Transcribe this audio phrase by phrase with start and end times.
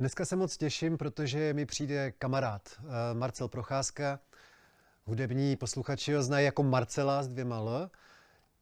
[0.00, 4.20] Dneska se moc těším, protože mi přijde kamarád eh, Marcel Procházka.
[5.04, 7.90] Hudební posluchači ho znají jako Marcela s dvěma L.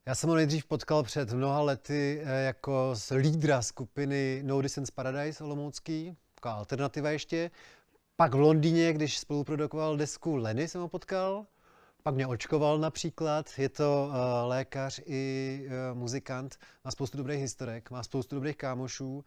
[0.07, 4.93] Já jsem ho nejdřív potkal před mnoha lety eh, jako z lídra skupiny No Distance
[4.95, 7.51] Paradise Olomoucký, taková alternativa ještě.
[8.17, 11.47] Pak v Londýně, když spoluprodukoval desku Lenny, jsem ho potkal.
[12.03, 13.51] Pak mě očkoval například.
[13.59, 14.15] Je to uh,
[14.49, 16.57] lékař i uh, muzikant.
[16.85, 19.25] Má spoustu dobrých historek, má spoustu dobrých kámošů.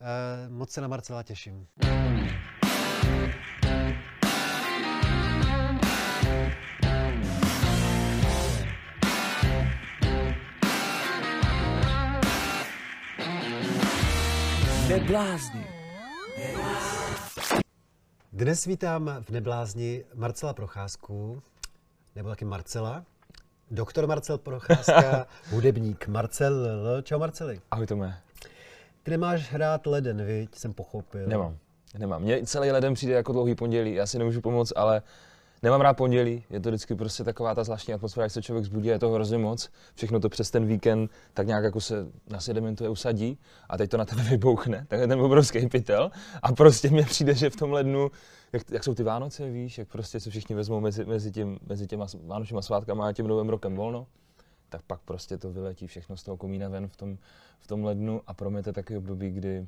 [0.00, 1.66] Uh, moc se na Marcela těším.
[14.88, 15.66] Neblázni.
[18.32, 21.42] Dnes vítám v Neblázni Marcela Procházku,
[22.16, 23.04] nebo taky Marcela.
[23.70, 26.66] Doktor Marcel Procházka, hudebník Marcel.
[27.02, 27.60] Čau Marceli.
[27.70, 28.20] Ahoj Tome.
[29.04, 30.54] Ty nemáš hrát leden, viď?
[30.54, 31.26] Jsem pochopil.
[31.26, 31.56] Nemám.
[31.98, 32.22] Nemám.
[32.22, 35.02] Mně celý leden přijde jako dlouhý pondělí, já si nemůžu pomoct, ale
[35.62, 38.88] nemám rád pondělí, je to vždycky prostě taková ta zvláštní atmosféra, jak se člověk zbudí,
[38.88, 39.70] je to hrozně moc.
[39.94, 43.38] Všechno to přes ten víkend tak nějak jako se nasedimentuje, usadí
[43.68, 46.10] a teď to na tebe vybouchne, tak je ten obrovský pytel.
[46.42, 48.10] A prostě mně přijde, že v tom lednu,
[48.52, 51.86] jak, jak jsou ty Vánoce, víš, jak prostě se všichni vezmou mezi, mezi, tím, mezi
[51.86, 54.06] těma Vánočníma svátkama a tím novým rokem volno,
[54.74, 57.18] tak pak prostě to vyletí všechno z toho komína ven v tom,
[57.60, 59.66] v tom lednu a pro mě to je taky období, kdy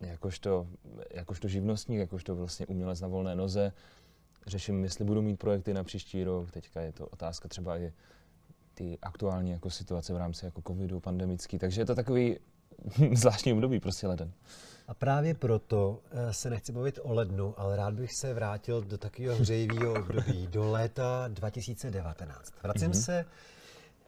[0.00, 0.66] jakožto,
[1.10, 3.72] jakožto živnostník, jakožto vlastně umělec na volné noze,
[4.46, 6.50] řeším, jestli budu mít projekty na příští rok.
[6.50, 7.92] Teďka je to otázka třeba i
[8.74, 11.58] ty aktuální jako situace v rámci jako covidu, pandemický.
[11.58, 12.38] Takže je to takový
[13.14, 14.32] zvláštní období, prostě leden.
[14.88, 18.98] A právě proto eh, se nechci bavit o lednu, ale rád bych se vrátil do
[18.98, 22.54] takového hřejivého období, do léta 2019.
[22.62, 23.04] Vracím mm-hmm.
[23.04, 23.24] se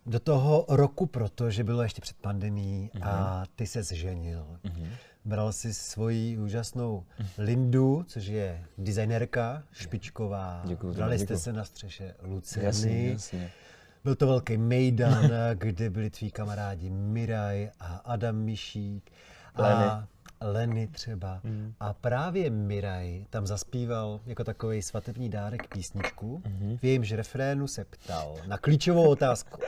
[0.06, 3.08] do toho roku proto, že bylo ještě před pandemí mm-hmm.
[3.08, 3.46] a mhm.
[3.56, 4.46] ty se zženil.
[4.64, 4.88] Mm-hmm.
[5.24, 7.04] Bral si svoji úžasnou
[7.38, 10.62] Lindu, což je designérka špičková.
[10.64, 11.38] Děkuju, Brali děkuju.
[11.38, 12.66] jste se na střeše Lucerny.
[12.66, 13.50] Jasně, jasně.
[14.04, 19.10] Byl to velký mejdan, kde byli tví kamarádi Miraj a Adam Mišík.
[19.54, 20.06] A.
[20.44, 21.40] Lenny třeba.
[21.44, 21.74] Mm.
[21.80, 26.42] A právě Miraj tam zaspíval jako takový svatební dárek písničku.
[26.44, 26.78] Mm-hmm.
[26.78, 29.60] V jejímž refrénu se ptal na klíčovou otázku.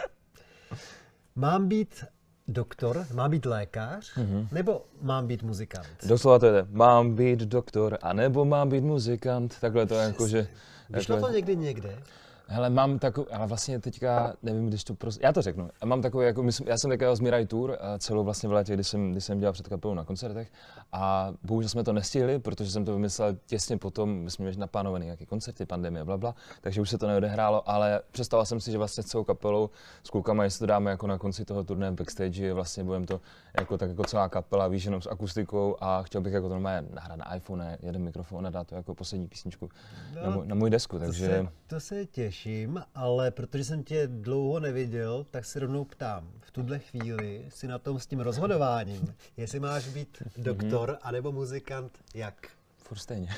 [1.36, 2.04] Mám být
[2.48, 4.48] doktor, mám být lékař, mm-hmm.
[4.52, 5.86] nebo mám být muzikant?
[6.06, 10.48] Doslova to je, mám být doktor, anebo mám být muzikant, takhle to je jako, že...
[10.90, 11.98] Vyšlo to někdy někde?
[12.46, 16.26] Hele, mám takový, ale vlastně teďka, nevím, když to prostě, já to řeknu, mám takový,
[16.26, 19.12] jako, myslím, já jsem takový z Mirai Tour a celou vlastně v létě, kdy jsem,
[19.12, 20.52] kdy jsem dělal před kapelou na koncertech.
[20.92, 25.04] A bohužel jsme to nestihli, protože jsem to vymyslel těsně potom, my jsme měli naplánovaný
[25.04, 28.78] nějaký koncerty, pandemie, bla, bla, takže už se to neodehrálo, ale představil jsem si, že
[28.78, 29.70] vlastně s celou kapelou
[30.04, 33.20] s klukama, jestli to dáme jako na konci toho turné backstage, vlastně budeme to
[33.58, 36.88] jako tak jako celá kapela, víš, jenom s akustikou a chtěl bych jako to normálně
[36.94, 39.68] nahrát na iPhone, jeden mikrofon a dát to jako poslední písničku
[40.14, 41.28] no, na, můj, na můj desku, takže...
[41.28, 46.28] To se, to se těším, ale protože jsem tě dlouho neviděl, tak se rovnou ptám.
[46.40, 50.98] V tuhle chvíli si na tom s tím rozhodováním, jestli máš být doktor mm-hmm.
[51.02, 52.34] anebo muzikant, jak?
[52.76, 53.28] Furt stejně.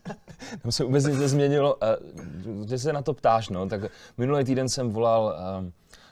[0.62, 1.78] Tam se vůbec nic nezměnilo.
[2.68, 3.80] Že se na to ptáš, no, tak
[4.16, 5.36] minulý týden jsem volal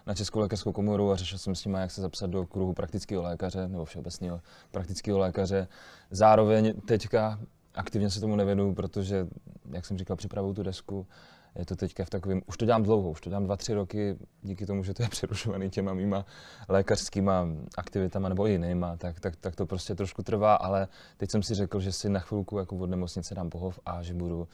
[0.06, 3.22] na Českou lékařskou komoru a řešil jsem s nimi, jak se zapsat do kruhu praktického
[3.22, 5.68] lékaře nebo všeobecného praktického lékaře.
[6.10, 7.40] Zároveň teďka
[7.74, 9.26] aktivně se tomu nevěnu, protože,
[9.70, 11.06] jak jsem říkal, připravuju tu desku.
[11.56, 14.16] Je to teďka v takovém, už to dělám dlouho, už to dělám dva, tři roky,
[14.42, 16.26] díky tomu, že to je přerušovaný těma mýma
[16.68, 17.46] lékařskýma
[17.76, 21.80] aktivitama nebo jinýma, tak, tak, tak, to prostě trošku trvá, ale teď jsem si řekl,
[21.80, 24.48] že si na chvilku jako od nemocnice dám pohov a že budu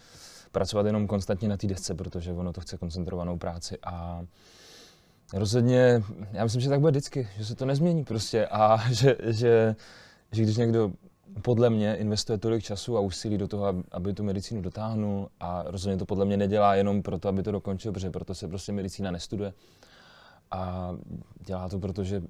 [0.52, 4.26] pracovat jenom konstantně na té desce, protože ono to chce koncentrovanou práci a
[5.34, 6.02] rozhodně,
[6.32, 9.76] já myslím, že tak bude vždycky, že se to nezmění prostě a že, že,
[10.32, 10.92] že když někdo
[11.42, 15.96] podle mě investuje tolik času a úsilí do toho, aby tu medicínu dotáhnul a rozhodně
[15.96, 19.52] to podle mě nedělá jenom proto, aby to dokončil, protože proto se prostě medicína nestuduje.
[20.50, 20.92] A
[21.40, 22.22] dělá to, protože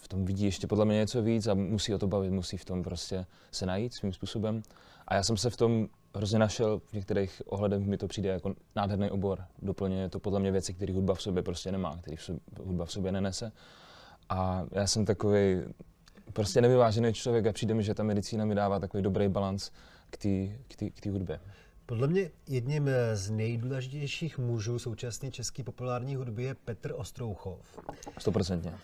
[0.00, 2.64] v tom vidí ještě podle mě něco víc a musí o to bavit, musí v
[2.64, 4.62] tom prostě se najít svým způsobem.
[5.08, 8.54] A já jsem se v tom hrozně našel, v některých ohledech mi to přijde jako
[8.76, 9.44] nádherný obor.
[9.62, 12.16] Doplňuje to podle mě věci, které hudba v sobě prostě nemá, které
[12.64, 13.52] hudba v sobě nenese.
[14.28, 15.62] A já jsem takový
[16.32, 19.70] prostě nevyvážený člověk a přijde mi, že ta medicína mi dává takový dobrý balans
[20.10, 20.16] k
[20.76, 21.40] té k hudbě.
[21.86, 27.78] Podle mě jedním z nejdůležitějších mužů současné české populární hudby je Petr Ostrouchov.
[28.18, 28.74] Stoprocentně.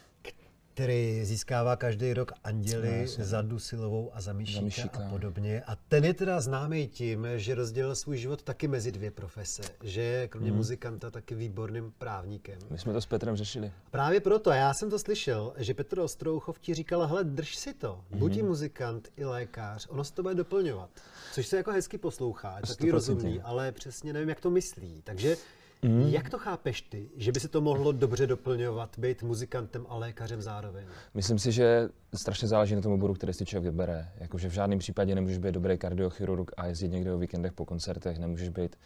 [0.74, 4.98] Který získává každý rok anděli No, za Dusilovou a za Myšíka, Za Myšíka.
[5.06, 5.62] a podobně.
[5.66, 9.62] A ten je teda známý tím, že rozdělil svůj život taky mezi dvě profese.
[9.82, 10.56] Že je kromě Mhm.
[10.56, 12.58] muzikanta taky výborným právníkem.
[12.70, 13.72] My jsme to s Petrem řešili.
[13.90, 17.74] Právě proto, a já jsem to slyšel, že Petr Ostrouchov ti říkal, hele, drž si
[17.74, 18.40] to, buď Mhm.
[18.40, 20.90] i muzikant, i lékař, ono se to bude doplňovat.
[21.32, 22.92] Což se jako hezky poslouchá, je takový 100%.
[22.92, 25.02] rozumný, ale přesně nevím, jak to myslí.
[25.04, 25.36] Takže
[25.84, 26.08] Mhm.
[26.08, 30.42] jak to chápeš ty, že by se to mohlo dobře doplňovat, být muzikantem a lékařem
[30.42, 30.84] zároveň?
[31.14, 34.08] Myslím si, že strašně záleží na tom oboru, který si člověk vybere.
[34.16, 38.18] Jakože v žádném případě nemůžeš být dobrý kardiochirurg a jezdit někde o víkendech po koncertech,
[38.18, 38.76] nemůžeš být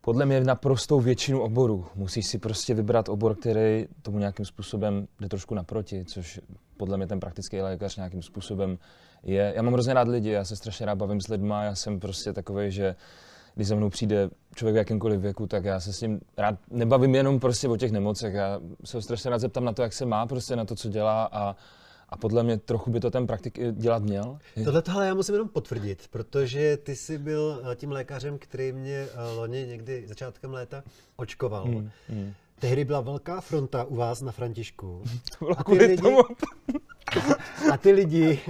[0.00, 1.86] podle mě naprostou většinu oborů.
[1.94, 6.40] Musíš si prostě vybrat obor, který tomu nějakým způsobem jde trošku naproti, což
[6.76, 8.78] podle mě ten praktický lékař nějakým způsobem
[9.22, 9.52] je.
[9.56, 12.32] Já mám hrozně rád lidi, já se strašně rád bavím s lidma, já jsem prostě
[12.32, 12.94] takový, že
[13.54, 17.14] když za mnou přijde člověk v jakémkoliv věku, tak já se s ním rád nebavím
[17.14, 18.34] jenom prostě o těch nemocech.
[18.34, 20.88] Já se ho strašně rád zeptám na to, jak se má, prostě na to, co
[20.88, 21.56] dělá a,
[22.08, 24.38] a podle mě trochu by to ten praktik dělat měl.
[24.64, 28.94] Tohle tohle já musím jenom potvrdit, protože ty jsi byl eh, tím lékařem, který mě
[29.14, 30.82] eh, loni někdy začátkem léta
[31.16, 31.64] očkoval.
[31.64, 32.32] Hmm, hmm.
[32.60, 35.02] Tehdy byla velká fronta u vás na Františku.
[35.38, 36.18] To bylo A ty kvůli lidi- tomu.
[37.72, 38.40] A ty lidi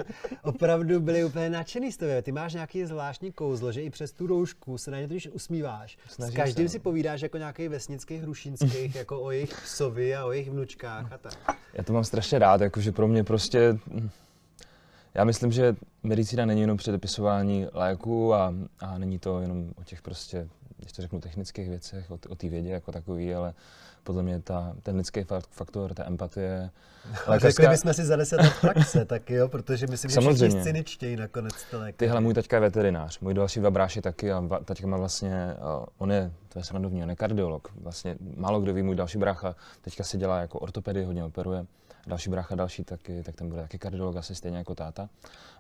[0.43, 2.23] opravdu byli úplně nadšený z tebe.
[2.23, 5.99] Ty máš nějaký zvláštní kouzlo, že i přes tu roušku se na ně totiž usmíváš.
[6.09, 6.83] S Snažím každým se, si no.
[6.83, 11.57] povídáš jako nějaký vesnických hrušínských, jako o jejich psovi a o jejich vnučkách a tak.
[11.75, 13.79] Já to mám strašně rád, jakože pro mě prostě...
[13.87, 14.09] hm,
[15.15, 20.03] Já myslím, že medicína není jenom předepisování léku a, a není to jenom o těch
[20.03, 20.49] prostě,
[20.85, 23.55] když to řeknu, technických věcech, o, o té vědě jako takový, ale
[24.05, 26.71] podle mě ta, ten lidský fak- faktor, ta empatie,
[27.37, 31.55] Řekli bychom si za deset let praxe, tak jo, protože myslím, že všichni cyničtějí nakonec
[31.71, 31.97] ty léky.
[31.99, 35.57] Tyhle, můj taťka je veterinář, můj další dva bráši taky a va- taťka má vlastně,
[35.79, 39.19] uh, on je, to je srandovní, on je kardiolog, vlastně málo kdo ví, můj další
[39.19, 41.67] brácha teďka si dělá jako ortopedii, hodně operuje,
[42.07, 45.09] další brácha další taky, tak ten bude taky kardiolog, asi stejně jako táta.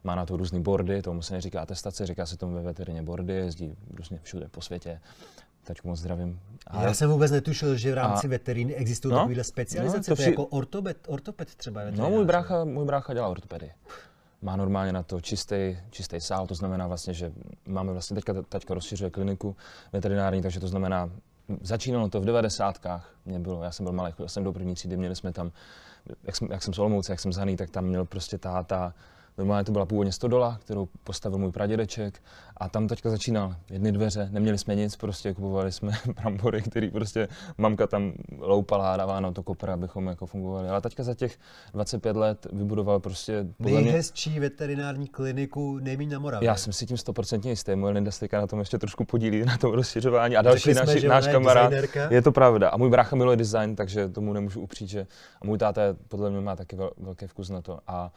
[0.04, 3.32] Má na to různé bordy, tomu se neříká atestace, říká se tomu ve veterině bordy,
[3.34, 5.00] jezdí různě všude po světě.
[5.64, 6.40] Taťku moc zdravím.
[6.66, 9.96] A já jsem vůbec netušil, že v rámci A- veteríny existují No, takovéhle specializace.
[9.98, 11.80] no, to, to to je vši- jako ortoped, ortoped třeba.
[11.82, 13.70] je No, můj brácha, můj brácha dělá ortopedii.
[14.42, 17.32] Má normálně na to čistý, čistý sál, to znamená vlastně, že
[17.66, 19.56] máme vlastně teďka, teďka rozšiřuje kliniku
[19.92, 21.10] veterinární, takže to znamená,
[21.60, 24.96] začínalo to v devadesátkách, mě bylo, já jsem byl malý, chodil jsem do první třídy,
[24.96, 25.52] měli jsme tam,
[26.24, 28.94] jak jsem, jak jsem z Olomouce, jak jsem z Haný, tak tam měl prostě táta,
[29.38, 32.22] normálně to byla původně stodola, kterou postavil můj pradědeček
[32.56, 37.28] a tam teďka začínal jedny dveře, neměli jsme nic, prostě kupovali jsme brambory, který prostě
[37.58, 40.68] mamka tam loupala a dávala na to kopra, abychom jako fungovali.
[40.68, 41.38] Ale teďka za těch
[41.72, 46.46] 25 let vybudoval prostě podle mě, Nejhezčí veterinární kliniku nejméně na Moravě.
[46.46, 49.58] já jsem si tím stoprocentně jistý, moje Linda Stejka na tom ještě trošku podílí, na
[49.58, 50.74] tom rozšiřování a další
[51.08, 51.72] náš je kamarád.
[52.10, 52.68] Je to pravda.
[52.68, 55.06] A můj brácha miluje design, takže tomu nemůžu upřít, že
[55.42, 57.78] a můj táta podle mě má taky vel, velký vkus na to.
[57.86, 58.12] A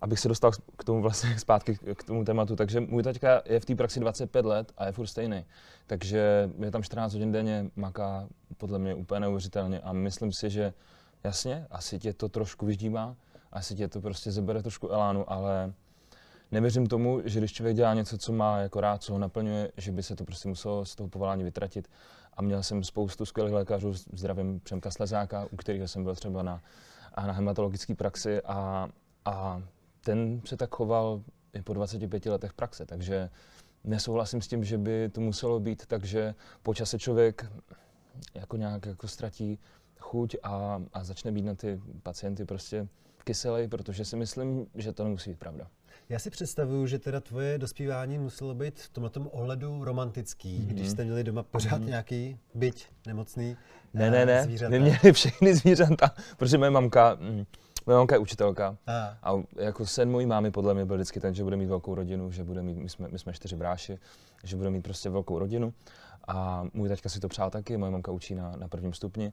[0.00, 3.64] abych se dostal k tomu vlastně zpátky k tomu tématu, takže můj taťka je v
[3.64, 5.44] té praxi 25 let a je furt stejný.
[5.86, 10.72] Takže je tam 14 hodin denně, maká podle mě úplně neuvěřitelně a myslím si, že
[11.24, 13.16] jasně, asi tě to trošku vyždímá,
[13.52, 15.72] asi tě to prostě zabere trošku elánu, ale
[16.50, 19.92] nevěřím tomu, že když člověk dělá něco, co má jako rád, co ho naplňuje, že
[19.92, 21.90] by se to prostě muselo z toho povolání vytratit.
[22.34, 26.62] A měl jsem spoustu skvělých lékařů, zdravím Přemka Slezáka, u kterého jsem byl třeba na,
[27.26, 28.88] na hematologické praxi a
[30.00, 33.30] ten se tak choval i po 25 letech praxe, takže
[33.84, 37.52] nesouhlasím s tím, že by to muselo být, takže po čase člověk
[38.34, 39.58] jako nějak jako ztratí
[39.98, 42.88] chuť a, a začne být na ty pacienty prostě
[43.24, 45.66] kyselej, protože si myslím, že to nemusí být pravda.
[46.08, 50.66] Já si představuju, že teda tvoje dospívání muselo být v tomto ohledu romantický, mm-hmm.
[50.66, 51.86] když jste měli doma pořád mm-hmm.
[51.86, 53.56] nějaký byť nemocný
[53.94, 54.70] Ne, eh, ne, ne, zvířata.
[54.70, 57.44] my měli všechny zvířata, protože moje mamka, mm,
[57.90, 61.34] moje mamka je učitelka A, a jako sen mojí mámy podle mě byl vždycky ten,
[61.34, 63.98] že bude mít velkou rodinu, že bude mít, my jsme, my jsme čtyři bráši,
[64.44, 65.72] že bude mít prostě velkou rodinu.
[66.28, 69.32] A můj taťka si to přál taky, moje mamka učí na, na prvním stupni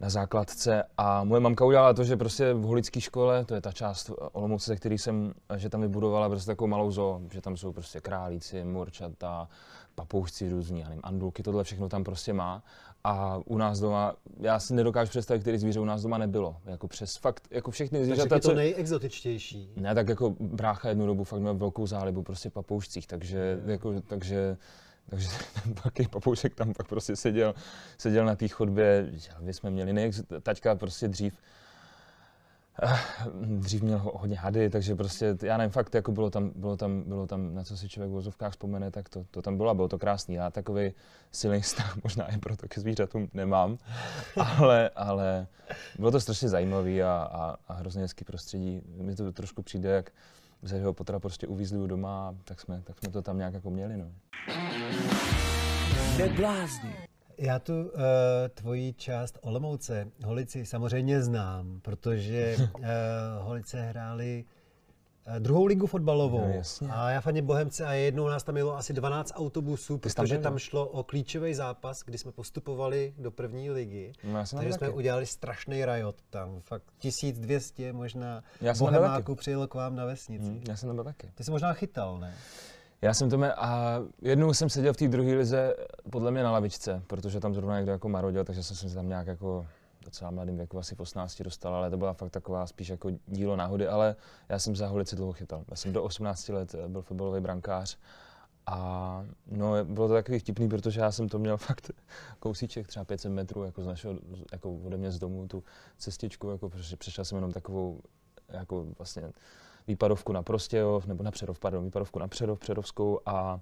[0.00, 0.82] na základce.
[0.98, 4.66] A moje mamka udělala to, že prostě v holické škole, to je ta část Olomouce,
[4.66, 8.64] ze který jsem, že tam vybudovala prostě takovou malou zoo, že tam jsou prostě králíci,
[8.64, 9.48] murčata,
[9.94, 12.62] papoušci různí, já nevím, andulky, tohle všechno tam prostě má.
[13.04, 16.56] A u nás doma, já si nedokážu představit, který zvíře u nás doma nebylo.
[16.66, 18.54] Jako přes fakt, jako všechny takže zvířata, je to co...
[18.54, 19.72] nejexotičtější.
[19.76, 24.56] Ne, tak jako brácha jednu dobu fakt měl velkou zálibu prostě papoušcích, takže, jako, takže,
[25.10, 25.28] takže
[25.64, 27.54] ten velký papoušek tam pak prostě seděl,
[27.98, 31.34] seděl na té chodbě, že my jsme měli, nejex, taťka prostě dřív,
[33.42, 37.26] Dřív měl hodně hady, takže prostě, já nevím, fakt jako bylo tam, bylo tam, bylo
[37.26, 39.88] tam na co si člověk v vozovkách vzpomene, tak to, to tam bylo a bylo
[39.88, 40.34] to krásný.
[40.34, 40.92] Já takový
[41.32, 43.78] silný vztah možná i proto ke zvířatům nemám,
[44.58, 45.46] ale, ale
[45.98, 48.82] bylo to strašně zajímavý a, a, a hrozně hezký prostředí.
[48.96, 50.10] Mi to trošku přijde, jak
[50.62, 53.96] z jeho potra prostě uvízli doma, tak jsme, tak jsme to tam nějak jako měli.
[53.96, 54.12] No.
[56.18, 57.09] Neblázni.
[57.42, 57.90] Já tu uh,
[58.54, 62.84] tvoji část Olomouce, Holici, samozřejmě znám, protože uh,
[63.38, 64.44] Holice hráli
[65.28, 66.62] uh, druhou ligu fotbalovou.
[66.80, 70.34] No, a já fandím Bohemce a jednou nás tam bylo asi 12 autobusů, Ty protože
[70.34, 74.12] tam, tam šlo o klíčový zápas, kdy jsme postupovali do první ligy.
[74.24, 74.92] No, takže jsme taky.
[74.92, 76.60] udělali strašný rajot tam.
[76.60, 80.46] Fakt 1200 možná já Bohemáků přijelo k vám na vesnici.
[80.46, 81.30] Hmm, já jsem tam byl taky.
[81.34, 82.34] Ty jsi možná chytal, ne?
[83.02, 85.76] Já jsem to a jednou jsem seděl v té druhé lize
[86.10, 89.26] podle mě na lavičce, protože tam zrovna někdo jako marodil, takže jsem se tam nějak
[89.26, 89.66] jako
[90.04, 93.56] docela mladým věku, asi v 18 dostal, ale to byla fakt taková spíš jako dílo
[93.56, 94.16] náhody, ale
[94.48, 95.64] já jsem za holici dlouho chytal.
[95.70, 97.98] Já jsem do 18 let byl fotbalový brankář
[98.66, 101.90] a no, bylo to takový vtipný, protože já jsem to měl fakt
[102.38, 104.14] kousíček, třeba 500 metrů, jako z našeho,
[104.52, 105.64] jako ode mě z domu, tu
[105.98, 108.00] cestičku, jako přešel jsem jenom takovou,
[108.48, 109.32] jako vlastně
[109.86, 113.60] výpadovku na Prostějov, nebo na Přerov, pardon, výpadovku na Přerov, Přerovskou a,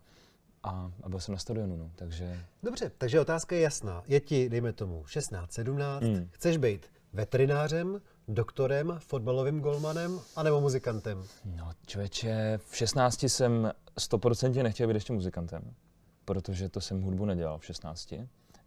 [0.63, 2.39] a, a byl jsem na stadionu, no, takže...
[2.63, 4.03] Dobře, takže otázka je jasná.
[4.07, 6.29] Je ti, dejme tomu, 16, 17, mm.
[6.33, 11.25] chceš být veterinářem, doktorem, fotbalovým golmanem, anebo muzikantem?
[11.45, 15.75] No, člověče, v 16 jsem 100% nechtěl být ještě muzikantem,
[16.25, 18.15] protože to jsem hudbu nedělal v 16.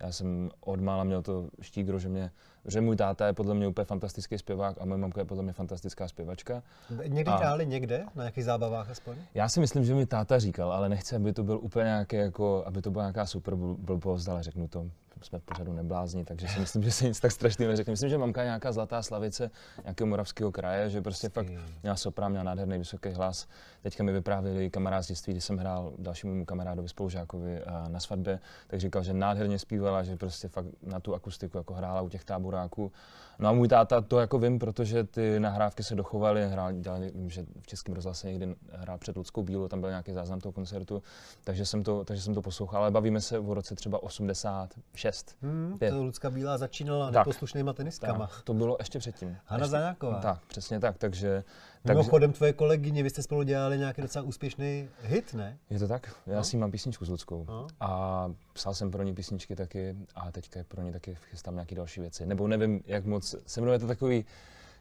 [0.04, 2.32] Já jsem od mála měl to štígro, že, mě,
[2.66, 5.54] že můj táta je podle mě úplně fantastický zpěvák a moje mamka je podle mě
[5.54, 6.64] fantastická zpěvačka.
[7.08, 9.16] Někdy hráli někde, na nějakých zábavách aspoň?
[9.34, 12.64] Já si myslím, že mi táta říkal, ale nechci, aby to byl úplně nějaké, jako,
[12.66, 14.92] aby to byla nějaká super blbost, ale řeknu to
[15.22, 17.92] jsme v pořadu neblázni, takže si myslím, že se nic tak strašného neřekne.
[17.92, 19.52] Myslím, že mamka je nějaká zlatá slavice
[19.84, 21.48] nějakého moravského kraje, že prostě fakt
[21.84, 23.48] měla sopra, měla nádherný vysoký hlas.
[23.84, 28.40] Teďka mi vyprávěli kamarád z dětství, když jsem hrál dalšímu kamarádovi spolužákovi eh, na svatbě,
[28.68, 32.24] tak říkal, že nádherně zpívala, že prostě fakt na tu akustiku jako hrála u těch
[32.24, 32.92] táboráků.
[33.40, 37.46] No a můj táta to jako vím, protože ty nahrávky se dochovaly, hrál, dělali, že
[37.62, 41.04] v Českém rozhlase někdy hrál před Ludskou Bílou, tam byl nějaký záznam toho koncertu,
[41.44, 45.11] takže jsem to, takže jsem to poslouchal, ale bavíme se o roce třeba 86.
[45.42, 48.28] Hmm, to Lucka Bílá začínala tak, neposlušnýma teniskama.
[48.28, 49.38] Tak, to bylo ještě předtím.
[49.46, 50.20] Hanna Zaňáková.
[50.20, 51.44] Tak, přesně tak, takže...
[51.86, 52.38] Mimochodem takže...
[52.38, 55.58] tvoje kolegyně, vy jste spolu dělali nějaký docela úspěšný hit, ne?
[55.70, 56.44] Je to tak, já no?
[56.44, 57.68] si mám písničku s Luckou no?
[57.80, 62.02] a psal jsem pro ní písničky taky a teďka pro ní taky chystám nějaké další
[62.02, 62.26] věci.
[62.26, 64.26] Nebo nevím, jak moc, se mnou je to takový,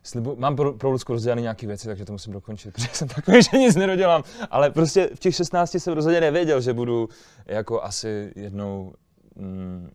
[0.02, 3.42] slibu, mám pro, pro Lucku rozdělané nějaké věci, takže to musím dokončit, protože jsem takový,
[3.42, 4.22] že nic nedodělám.
[4.50, 7.08] Ale prostě v těch 16 jsem rozhodně nevěděl, že budu
[7.46, 8.94] jako asi jednou
[9.36, 9.90] mm,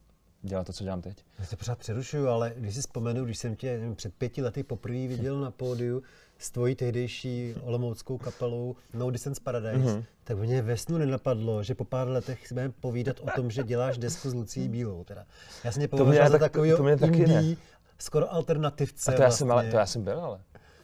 [0.45, 1.25] dělat to, co dělám teď.
[1.39, 4.63] Já se pořád přerušuju, ale když si vzpomenu, když jsem tě nevím, před pěti lety
[4.63, 6.03] poprvé viděl na pódiu
[6.37, 10.03] s tvojí tehdejší olomouckou kapelou No Distance Paradise, mm-hmm.
[10.23, 13.63] tak mě ve snu nenapadlo, že po pár letech si budeme povídat o tom, že
[13.63, 15.03] děláš desku s Lucí Bílou.
[15.03, 15.25] Teda.
[15.63, 16.71] Já jsem mě považoval za takový
[17.05, 17.55] indie,
[17.99, 19.13] skoro alternativce.
[19.13, 20.39] A to, já jsem, ale, to já jsem byl, ale.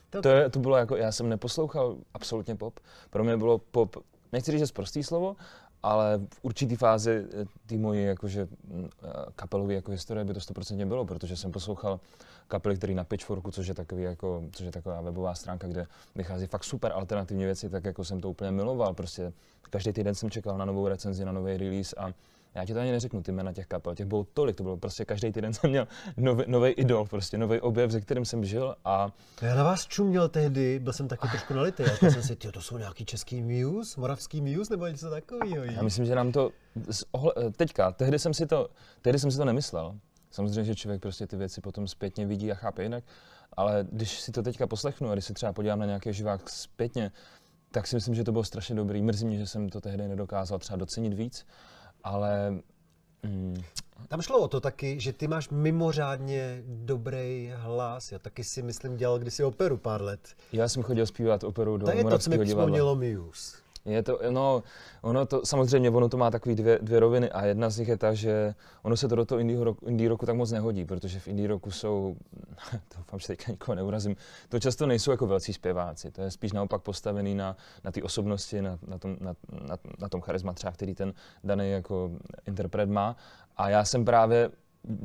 [0.10, 2.80] To, to, je, to bylo jako, já jsem neposlouchal absolutně pop.
[3.10, 3.96] Pro mě bylo pop,
[4.32, 5.36] nechci říct, že prostý slovo,
[5.84, 10.40] ale v určitý fázi eh, té mojí jakože, mm, eh, kapelové jako historie by to
[10.40, 12.00] stoprocentně bylo, protože jsem poslouchal
[12.48, 16.48] kapely, které na Pitchforku, což je, takový jako, což je taková webová stránka, kde vychází
[16.48, 18.94] fakt super alternativní věci, tak jako jsem to úplně miloval.
[18.94, 19.34] Prostě
[19.70, 22.14] každý týden jsem čekal na novou recenzi, na nový release a
[22.56, 25.06] já ti to ani neřeknu, ty jména těch kapel, těch bylo tolik, to bylo prostě
[25.06, 25.88] každý týden jsem měl
[26.48, 29.12] nový idol, prostě nový objev, se kterým jsem žil a...
[29.42, 32.78] Já na vás čuměl tehdy, byl jsem taky trošku nalitý, já jsem si, to jsou
[32.78, 35.64] nějaký český Muse, moravský Muse nebo něco takového.
[35.64, 36.50] Já myslím, že nám to,
[37.58, 38.70] teďka, tehdy jsem si to,
[39.02, 39.96] tehdy jsem si to nemyslel.
[40.32, 43.04] Samozřejmě, že člověk prostě ty věci potom zpětně vidí a chápe jinak,
[43.58, 47.12] ale když si to teďka poslechnu a když se třeba podívám na nějaký živák zpětně,
[47.72, 49.02] tak si myslím, že to bylo strašně dobrý.
[49.02, 51.46] Mrzí mě, že jsem to tehdy nedokázal třeba docenit víc
[52.04, 52.60] ale...
[53.24, 53.62] Mm,
[54.08, 58.12] tam šlo o to taky, že ty máš mimořádně dobrý hlas.
[58.12, 60.20] Já taky si myslím dělal kdysi operu pár let.
[60.54, 63.58] Já jsem chodil zpívat operu do To je to, co mi vzpomnělo Muse.
[63.86, 64.64] Je to, no,
[65.02, 67.98] ono to, samozřejmě, ono to má takové dvě, dvě roviny a jedna z nich je
[67.98, 71.20] ta, že ono se to do toho indie roku, indie roku tak moc nehodí, protože
[71.20, 72.16] v indie roku jsou,
[72.98, 74.16] doufám, že teďka nikoho neurazím,
[74.50, 78.62] to často nejsou jako velcí zpěváci, to je spíš naopak postavený na, na ty osobnosti,
[78.62, 79.36] na, na, tom, na,
[79.68, 82.12] na, na tom charisma třeba, který ten daný jako
[82.46, 83.16] interpret má.
[83.58, 84.50] A já jsem právě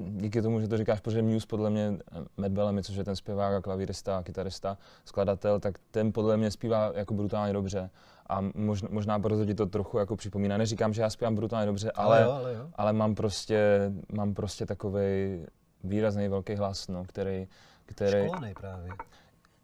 [0.09, 1.99] díky tomu, že to říkáš, protože Muse podle mě,
[2.37, 6.93] Matt Bellamy, což je ten zpěvák a klavírista, kytarista, skladatel, tak ten podle mě zpívá
[6.95, 7.91] jako brutálně dobře
[8.29, 10.57] a možná, možná proto ti to trochu jako připomíná.
[10.57, 12.69] Neříkám, že já zpívám brutálně dobře, ale, ale, jo, ale, jo.
[12.75, 15.41] ale mám prostě, mám prostě takový
[15.85, 17.49] výrazný velký hlas, no, který,
[17.87, 18.27] který...
[18.27, 18.89] Školený právě.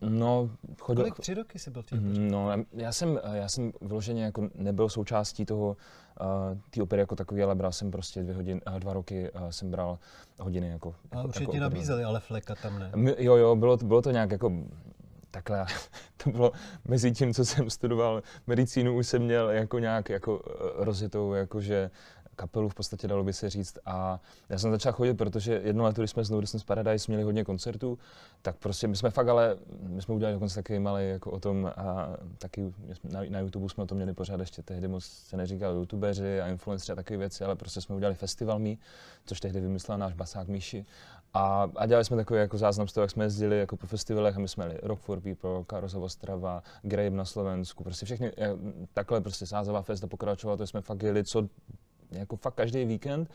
[0.00, 0.50] No,
[0.80, 1.04] chodil...
[1.04, 1.14] Kolik?
[1.14, 4.88] Tři roky jsi byl v té mm, No, já jsem, já jsem vyloženě jako nebyl
[4.88, 5.76] součástí toho,
[6.20, 9.48] uh, té opery jako takový, ale bral jsem prostě dvě hodiny, uh, dva roky uh,
[9.48, 9.98] jsem bral
[10.38, 10.94] hodiny jako...
[11.10, 12.90] A jako, určitě jako nabízeli, ale fleka tam ne.
[12.94, 14.52] My, jo, jo, bylo bylo to nějak jako
[15.32, 15.66] takhle,
[16.24, 16.52] to bylo
[16.84, 20.42] mezi tím, co jsem studoval medicínu, už jsem měl jako nějak jako
[20.76, 21.90] rozjetou, jakože
[22.42, 23.78] kapelu v podstatě dalo by se říct.
[23.86, 27.44] A já jsem začal chodit, protože jedno leto, když jsme No Distance Paradise měli hodně
[27.44, 27.98] koncertů,
[28.42, 31.72] tak prostě my jsme fakt ale, my jsme udělali dokonce taky malý jako o tom
[31.76, 35.74] a taky na, na YouTube jsme o tom měli pořád ještě tehdy moc se neříkal
[35.74, 38.78] youtubeři a influenceri a takové věci, ale prostě jsme udělali festival mý,
[39.26, 40.86] což tehdy vymyslel náš basák Míši.
[41.34, 44.36] A, a dělali jsme takový jako záznam z toho, jak jsme jezdili jako po festivalech
[44.36, 48.32] a my jsme měli Rock for People, Karozov Ostrava, Grape na Slovensku, prostě všechny,
[48.92, 51.48] takhle prostě Sázová festa pokračovala, to jsme fakt jeli co
[52.12, 53.30] jako fakt každý víkend.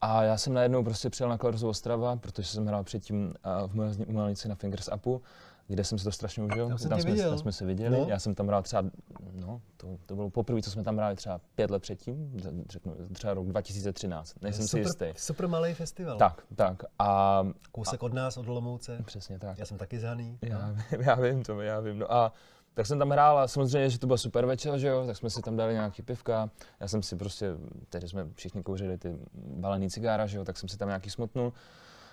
[0.00, 3.34] A já jsem najednou prostě přijel na Klarzu Ostrava, protože jsem hrál předtím
[3.66, 5.22] v umělnici na Fingers Upu,
[5.68, 6.68] kde jsem si to strašně užil.
[6.68, 7.98] Tam, tam, jsme, tam jsme se viděli.
[7.98, 8.06] No.
[8.08, 8.90] Já jsem tam hrál třeba,
[9.32, 13.34] no, to, to bylo poprvé, co jsme tam hráli třeba pět let předtím, řeknu, třeba
[13.34, 15.22] rok 2013, nejsem super, si jistý.
[15.22, 16.18] Super malý festival.
[16.18, 16.82] Tak, tak.
[16.98, 18.98] A, Kousek a, od nás, od Olomouce.
[19.06, 19.58] Přesně tak.
[19.58, 20.38] Já jsem taky z Haný.
[20.42, 20.98] Já, no.
[21.00, 21.98] já vím to, já vím.
[21.98, 22.32] No a
[22.74, 25.30] tak jsem tam hrál a samozřejmě, že to byl super večer, že jo, tak jsme
[25.30, 26.50] si tam dali nějaký pivka.
[26.80, 27.50] Já jsem si prostě,
[27.88, 31.52] tehdy jsme všichni kouřili ty balený cigára, že jo, tak jsem si tam nějaký smutnul.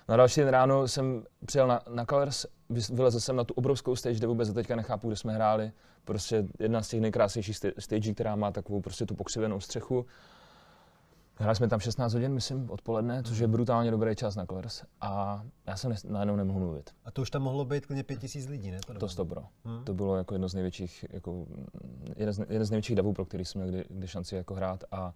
[0.08, 2.46] Na další den ráno jsem přijel na, na Colors,
[2.92, 5.72] vylezl jsem na tu obrovskou stage, kde vůbec teďka nechápu, kde jsme hráli.
[6.04, 10.06] Prostě jedna z těch nejkrásnějších stage, která má takovou prostě tu pokřivenou střechu.
[11.40, 14.82] Hráli jsme tam 16 hodin, myslím, odpoledne, což je brutálně dobrý čas na Klers.
[15.00, 16.90] A já jsem najednou nemohl mluvit.
[17.04, 18.80] A to už tam mohlo být klidně 5000 lidí, ne?
[18.86, 19.44] To, to stopro.
[19.64, 19.84] Hmm.
[19.84, 21.46] To bylo jako jedno z největších, jako,
[22.16, 24.84] jeden, z, jeden z největších davů, pro který jsem měl kdy, kdy šanci jako hrát.
[24.92, 25.14] A,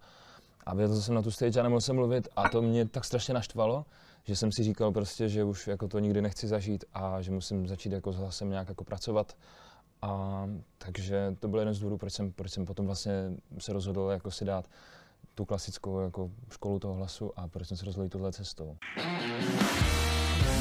[0.65, 3.33] a vyjel jsem na tu stage a nemohl jsem mluvit a to mě tak strašně
[3.33, 3.85] naštvalo,
[4.23, 7.67] že jsem si říkal prostě, že už jako to nikdy nechci zažít a že musím
[7.67, 9.37] začít jako s hlasem nějak jako pracovat.
[10.01, 10.43] A
[10.77, 13.13] takže to byl jeden z důvodů, proč jsem, proč jsem potom vlastně
[13.59, 14.65] se rozhodl jako si dát
[15.35, 18.77] tu klasickou jako školu toho hlasu a proč jsem se rozhodl tuhle cestou.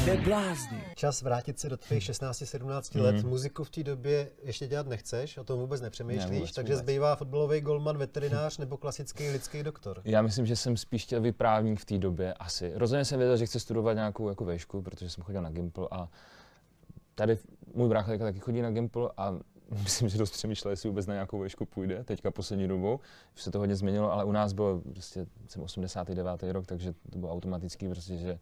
[0.07, 0.85] Neblázni.
[0.95, 3.23] Čas vrátit se do tvých 16-17 let.
[3.23, 3.29] Mm.
[3.29, 6.85] Muziku v té době ještě dělat nechceš, o tom vůbec nepřemýšlíš, ne, vůbec, takže vůbec.
[6.85, 10.01] zbývá fotbalový golman, veterinář nebo klasický lidský doktor.
[10.05, 12.73] Já myslím, že jsem spíš chtěl být právník v té době asi.
[12.75, 16.09] Rozhodně jsem věděl, že chci studovat nějakou jako vešku, protože jsem chodil na Gimple a
[17.15, 17.39] tady
[17.75, 19.39] můj brácha taky chodí na Gimple a
[19.83, 23.01] myslím, že dost přemýšlel, jestli vůbec na nějakou vešku půjde, teďka poslední dobou,
[23.35, 26.43] už se to hodně změnilo, ale u nás bylo prostě, jsem 89.
[26.43, 28.39] rok, takže to bylo automatický, prostě, že,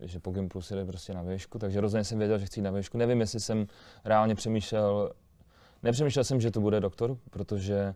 [0.00, 2.98] že po Gimplu jde prostě na vešku, takže rozhodně jsem věděl, že chci na vešku.
[2.98, 3.66] Nevím, jestli jsem
[4.04, 5.12] reálně přemýšlel,
[5.82, 7.94] nepřemýšlel jsem, že to bude doktor, protože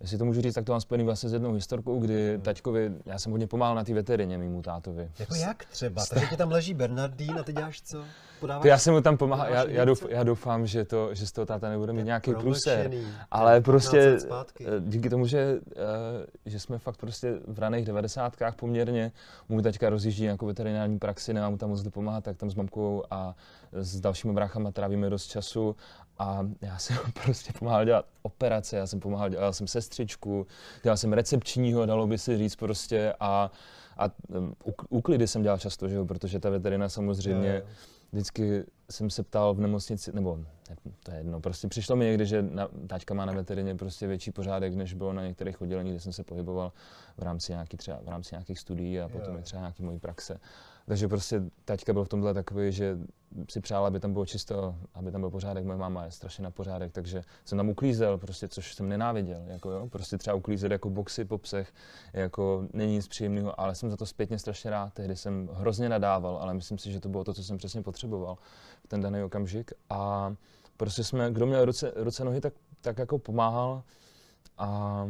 [0.00, 2.40] Jestli to můžu říct, tak to mám spojený vlastně s jednou historkou, kdy hmm.
[2.40, 5.10] taťkovi, já jsem hodně pomáhal na té veterině mýmu tátovi.
[5.18, 6.02] Jako jak třeba?
[6.10, 8.04] Takže ti tam leží Bernardín a ty děláš co?
[8.40, 11.32] Podáváš, já jsem mu tam pomáhal, já, já, douf, já doufám, že, to, že z
[11.32, 12.90] toho táta nebude mít nějaký průser.
[13.30, 14.18] Ale prostě
[14.60, 19.12] eh, díky tomu, že, eh, že jsme fakt prostě v raných devadesátkách poměrně,
[19.48, 23.02] můj taťka rozjíždí nějakou veterinární praxi, nemám mu tam moc pomáhat, tak tam s mamkou
[23.10, 23.34] a
[23.72, 25.76] s dalšími bráchama trávíme dost času
[26.18, 30.46] a já jsem prostě pomáhal dělat operace, já jsem pomáhal, dělal jsem sestřičku,
[30.82, 33.50] dělal jsem recepčního, dalo by se říct prostě a,
[33.96, 34.10] a
[34.88, 37.66] úklidy jsem dělal často, že jo, protože ta veterina samozřejmě yeah
[38.12, 40.38] vždycky jsem se ptal v nemocnici, nebo
[41.02, 44.30] to je jedno, prostě přišlo mi někdy, že na, taťka má na veterině prostě větší
[44.30, 46.72] pořádek, než bylo na některých odděleních, kde jsem se pohyboval
[47.16, 50.40] v rámci, nějaký, třeba, v rámci nějakých studií a potom je třeba nějaký mojí praxe.
[50.86, 52.98] Takže prostě taťka byl v tomhle takový, že
[53.50, 55.64] si přál, aby tam bylo čisto, aby tam byl pořádek.
[55.64, 59.42] Moje máma je strašně na pořádek, takže jsem tam uklízel, prostě, což jsem nenáviděl.
[59.46, 59.88] Jako jo?
[59.88, 61.72] Prostě třeba uklízet jako boxy po psech,
[62.12, 64.92] jako není nic příjemného, ale jsem za to zpětně strašně rád.
[64.92, 68.38] Tehdy jsem hrozně nadával, ale myslím si, že to bylo to, co jsem přesně potřeboval
[68.84, 69.72] v ten daný okamžik.
[69.90, 70.34] A
[70.76, 73.82] prostě jsme, kdo měl ruce, ruce nohy, tak, tak jako pomáhal.
[74.58, 75.04] A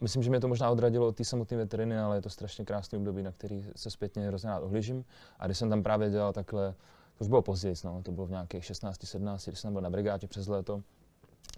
[0.00, 2.98] Myslím, že mě to možná odradilo od té samotné veteriny, ale je to strašně krásný
[2.98, 5.04] období, na který se zpětně hrozně rád ohlížím.
[5.38, 6.74] A když jsem tam právě dělal takhle,
[7.18, 9.90] to už bylo později, no, to bylo v nějakých 16, 17, když jsem byl na
[9.90, 10.82] brigádě přes léto,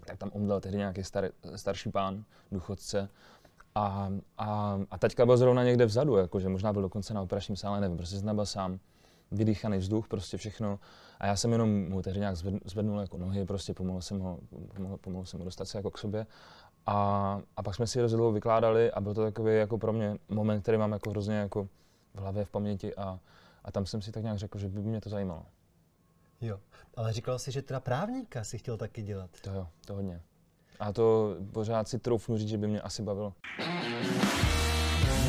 [0.05, 3.09] tak tam umdlel tehdy nějaký star, starší pán, důchodce.
[3.75, 7.81] A, a, a teďka byl zrovna někde vzadu, jakože možná byl dokonce na operačním sále,
[7.81, 8.79] nevím, prostě byl sám,
[9.31, 10.79] vydýchaný vzduch, prostě všechno.
[11.19, 14.39] A já jsem jenom mu tehdy nějak zvednul jako nohy, prostě pomohl jsem ho,
[14.75, 16.25] pomohl, pomohl jsem ho dostat se jako k sobě.
[16.85, 20.61] A, a pak jsme si rozhodl vykládali a byl to takový jako pro mě moment,
[20.61, 21.67] který mám jako hrozně jako
[22.13, 23.19] v hlavě, v paměti a,
[23.63, 25.45] a tam jsem si tak nějak řekl, že by mě to zajímalo.
[26.41, 26.59] Jo,
[26.95, 29.29] ale říkal jsi, že teda právníka si chtěl taky dělat.
[29.41, 30.21] To jo, to hodně.
[30.79, 33.33] A to pořád si troufnu říct, že by mě asi bavilo.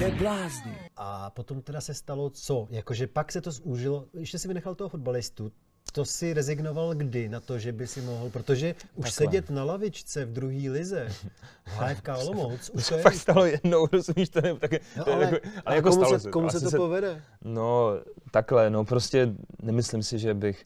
[0.01, 0.77] Neblázni.
[0.97, 2.67] A potom teda se stalo co?
[2.71, 5.53] Jakože pak se to zúžilo, ještě si vynechal toho fotbalistu,
[5.93, 9.11] to si rezignoval kdy na to, že by si mohl, protože už Takhle.
[9.11, 11.09] sedět na lavičce v druhé lize,
[11.65, 13.03] HFK Olomouc, už to je...
[13.03, 16.31] fakt stalo jednou, rozumíš, to je taky, no, ale, jako, ale jako komu stalo se,
[16.31, 17.23] komu se to se, povede?
[17.45, 17.91] No,
[18.31, 20.65] takhle, no prostě nemyslím si, že bych,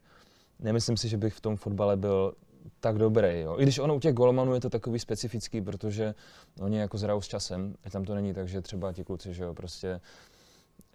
[0.61, 2.35] nemyslím si, že bych v tom fotbale byl
[2.81, 3.41] tak dobrý.
[3.41, 3.57] Jo.
[3.59, 6.15] I když ono u těch golmanů je to takový specifický, protože
[6.61, 9.55] oni jako zrajou s časem, tam to není tak, že třeba ti kluci, že jo,
[9.55, 10.01] prostě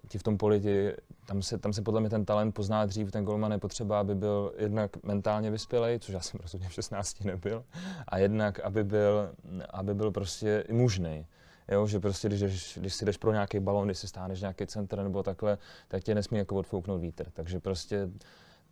[0.08, 0.92] ti v tom politi,
[1.26, 4.14] tam se, tam se podle mě ten talent pozná dřív, ten golman je potřeba, aby
[4.14, 7.64] byl jednak mentálně vyspělej, což já jsem rozhodně v 16 nebyl,
[8.08, 9.30] a jednak, aby byl,
[9.70, 11.26] aby byl prostě i mužný.
[11.68, 14.66] Jo, že prostě, když, jdeš, když si jdeš pro nějaký balon, když si stáneš nějaký
[14.66, 17.30] centr nebo takhle, tak tě nesmí jako odfouknout vítr.
[17.30, 18.08] Takže prostě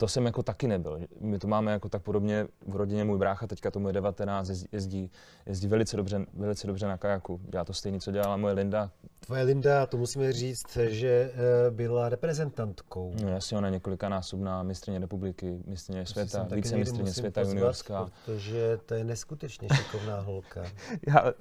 [0.00, 1.00] to jsem jako taky nebyl.
[1.20, 5.10] My to máme jako tak podobně v rodině, můj brácha teďka tomu je 19, jezdí,
[5.46, 7.40] jezdí velice, dobře, velice dobře na kajaku.
[7.48, 8.90] Dělá to stejně, co dělala moje Linda.
[9.20, 13.12] Tvoje Linda, to musíme říct, že eh, byla reprezentantkou.
[13.22, 18.10] No jasně, ona je několikanásobná mistrně republiky, mistrně světa, více mistrně světa juniorská.
[18.24, 20.62] Protože to je neskutečně šikovná holka.
[21.06, 21.32] já,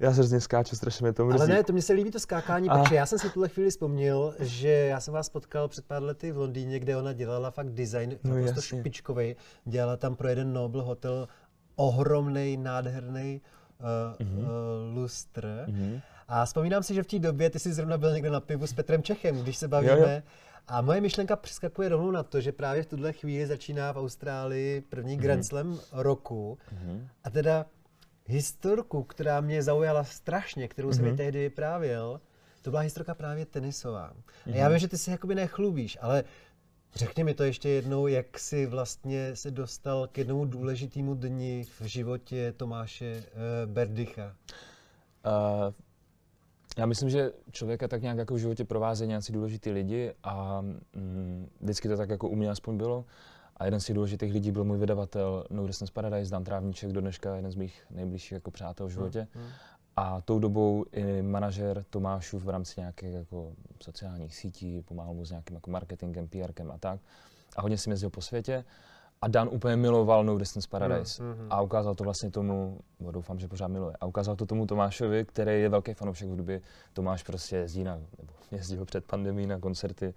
[0.00, 1.38] já se hrozně skáču, strašně mě to mrzí.
[1.38, 2.78] Ale ne, to mě se líbí to skákání, A...
[2.78, 6.32] protože já jsem si tuhle chvíli vzpomněl, že já jsem vás potkal před pár lety
[6.32, 9.36] v Londýně, kde ona dělala fakt design design, no, naprosto špičkový.
[9.64, 11.28] Dělala tam pro jeden Noble Hotel
[11.76, 13.40] ohromný, nádherný
[13.80, 14.38] uh, mm-hmm.
[14.38, 15.64] uh, lustr.
[15.68, 16.00] Mm-hmm.
[16.28, 18.72] A vzpomínám si, že v té době ty jsi zrovna byl někde na pivu s
[18.72, 19.92] Petrem Čechem, když se bavíme.
[19.92, 20.22] Jo, jo.
[20.68, 24.80] A moje myšlenka přeskakuje rovnou na to, že právě v tuhle chvíli začíná v Austrálii
[24.80, 25.22] první mm-hmm.
[25.22, 26.58] Grand Slam roku.
[26.74, 27.08] Mm-hmm.
[27.24, 27.66] A teda
[28.26, 31.10] historku, která mě zaujala strašně, kterou jsem mm-hmm.
[31.10, 32.20] mi tehdy vyprávěl,
[32.62, 34.12] to byla historka právě tenisová.
[34.12, 34.52] Mm-hmm.
[34.52, 34.72] A já mhm.
[34.72, 36.24] vím, že ty se jakoby nechlubíš, ale
[36.94, 41.84] Řekni mi to ještě jednou, jak jsi vlastně se dostal k jednomu důležitému dni v
[41.84, 44.36] životě Tomáše uh, Berdycha.
[45.26, 45.74] Uh,
[46.78, 51.48] já myslím, že člověka tak nějak jako v životě provázejí nějací důležitý lidi a mm,
[51.60, 53.04] vždycky to tak jako u mě aspoň bylo.
[53.56, 57.00] A jeden z těch důležitých lidí byl můj vydavatel No Distance Paradise, Dan Trávníček, do
[57.00, 59.28] dneška jeden z mých nejbližších jako přátel v životě.
[59.34, 59.44] Hmm.
[59.44, 59.52] hmm.
[60.00, 65.30] A tou dobou i manažer Tomášův v rámci nějakých jako sociálních sítí, pomáhal mu s
[65.30, 67.00] nějakým jako marketingem, PRkem a tak.
[67.56, 68.64] A hodně si jezdil po světě.
[69.22, 71.22] A Dan úplně miloval No Distance Paradise.
[71.22, 74.46] Mm, hmm A ukázal to vlastně tomu, bo doufám, že pořád miluje, a ukázal to
[74.46, 76.60] tomu Tomášovi, který je velký fanoušek hudby.
[76.92, 80.14] Tomáš prostě jezdí na, nebo jezdil před pandemí na koncerty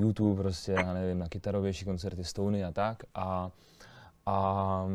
[0.00, 3.02] YouTube, prostě, já nevím, na kytarovější koncerty Stony a tak.
[3.14, 3.50] A,
[4.26, 4.86] a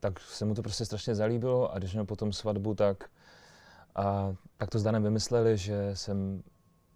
[0.00, 3.10] tak se mu to prostě strašně zalíbilo a když měl potom svatbu, tak
[3.96, 6.42] a tak to s Danem vymysleli, že jsem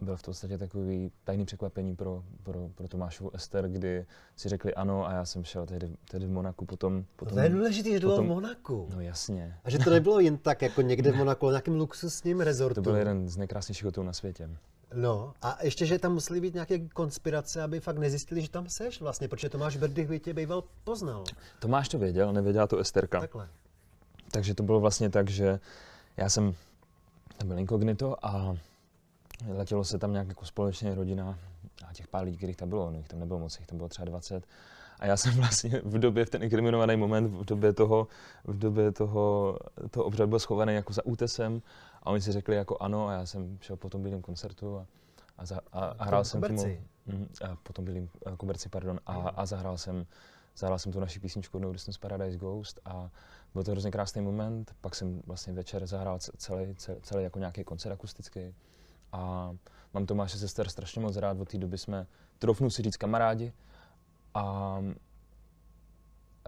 [0.01, 5.07] byl v podstatě takový tajný překvapení pro, pro, pro Tomášovu Ester, kdy si řekli ano
[5.07, 7.05] a já jsem šel tehdy, tehdy v Monaku potom.
[7.17, 8.89] potom to je důležité, že to bylo v Monaku.
[8.95, 9.57] No jasně.
[9.65, 12.75] A že to nebylo jen tak, jako někde v Monaku, ale nějakým luxusním rezortu.
[12.81, 14.51] To byl jeden z nejkrásnějších hotelů na světě.
[14.95, 19.01] No a ještě, že tam musely být nějaké konspirace, aby fakt nezjistili, že tam seš
[19.01, 21.25] vlastně, protože Tomáš Berdych by tě býval poznal.
[21.59, 23.21] Tomáš to věděl, nevěděla to Esterka.
[23.21, 23.49] Takhle.
[24.31, 25.61] Takže to bylo vlastně tak, že
[26.17, 26.55] já jsem
[27.41, 28.57] tam byl inkognito a
[29.49, 31.39] letělo se tam nějak jako společně rodina
[31.89, 33.89] a těch pár lidí, kterých tam bylo, no jich tam nebylo moc, jich tam bylo
[33.89, 34.47] třeba 20.
[34.99, 38.09] A já jsem vlastně v době, v ten inkriminovaný moment, v době toho,
[38.45, 39.59] v době toho,
[39.91, 41.63] toho obřadu byl schovaný jako za útesem
[42.03, 44.87] a oni si řekli jako ano a já jsem šel po tom bílém koncertu a,
[45.39, 46.65] a, za, a, a hrál jsem tomu,
[47.07, 50.07] mm, a po tom bílém eh, koberci, pardon, a, a zahrál jsem
[50.57, 53.11] zahrál jsem tu naši písničku No Distance Paradise Ghost a
[53.55, 54.75] byl to hrozně krásný moment.
[54.81, 58.55] Pak jsem vlastně večer zahrál celý, celý, celý jako nějaký koncert akustický.
[59.13, 59.53] A
[59.95, 62.07] mám Tomáše sester strašně moc rád, od té doby jsme,
[62.39, 63.53] trofnu si říct, kamarádi.
[64.35, 64.77] A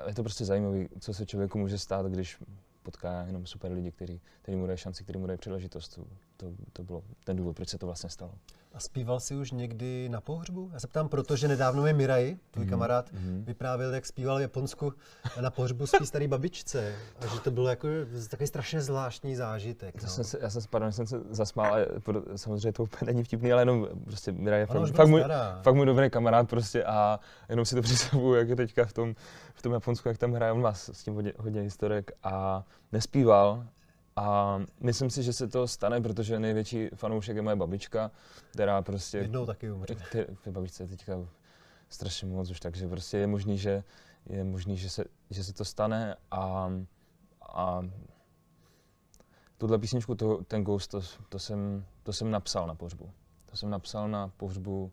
[0.07, 2.43] je to prostě zajímavé, co se člověku může stát, když
[2.83, 5.95] potká jenom super lidi, který mu dají šanci, který mu dají příležitost.
[5.95, 6.05] To,
[6.37, 8.35] to, to bylo ten důvod, proč se to vlastně stalo.
[8.75, 10.71] A zpíval jsi už někdy na pohřbu?
[10.73, 12.71] Já se ptám, protože nedávno mi Mirai, tvůj mm-hmm.
[12.71, 13.45] kamarád, mm-hmm.
[13.45, 14.93] vyprávěl, jak zpíval v Japonsku
[15.41, 16.95] na pohřbu své staré babičce.
[17.21, 17.89] A že to bylo jako
[18.31, 20.03] takový strašně zvláštní zážitek.
[20.03, 20.09] No.
[20.09, 21.87] Jsem se, já jsem, pardon, jsem se zasmál, ale
[22.37, 25.25] samozřejmě to úplně není vtipný, ale jenom prostě Mirai je fakt, fakt, můj,
[25.63, 29.15] fakt můj dobrý kamarád prostě a jenom si to představuju, jak je teďka v tom,
[29.55, 33.65] v tom Japonsku, jak tam hraje, on má s tím hodně, hodně historek a nespíval,
[34.17, 38.11] a myslím si, že se to stane, protože největší fanoušek je moje babička,
[38.51, 39.19] která prostě...
[39.19, 39.97] Jednou taky umře.
[40.13, 41.29] Ty, ty babičce teďka
[41.89, 43.85] strašně moc už, takže prostě je možný, že,
[44.27, 46.73] je možný, že, se, že se to stane a,
[47.43, 47.83] a
[49.59, 53.11] tuhle písničku, to, ten Ghost, to, to, jsem, to jsem napsal na pohřbu.
[53.47, 54.93] To jsem napsal na pohřbu,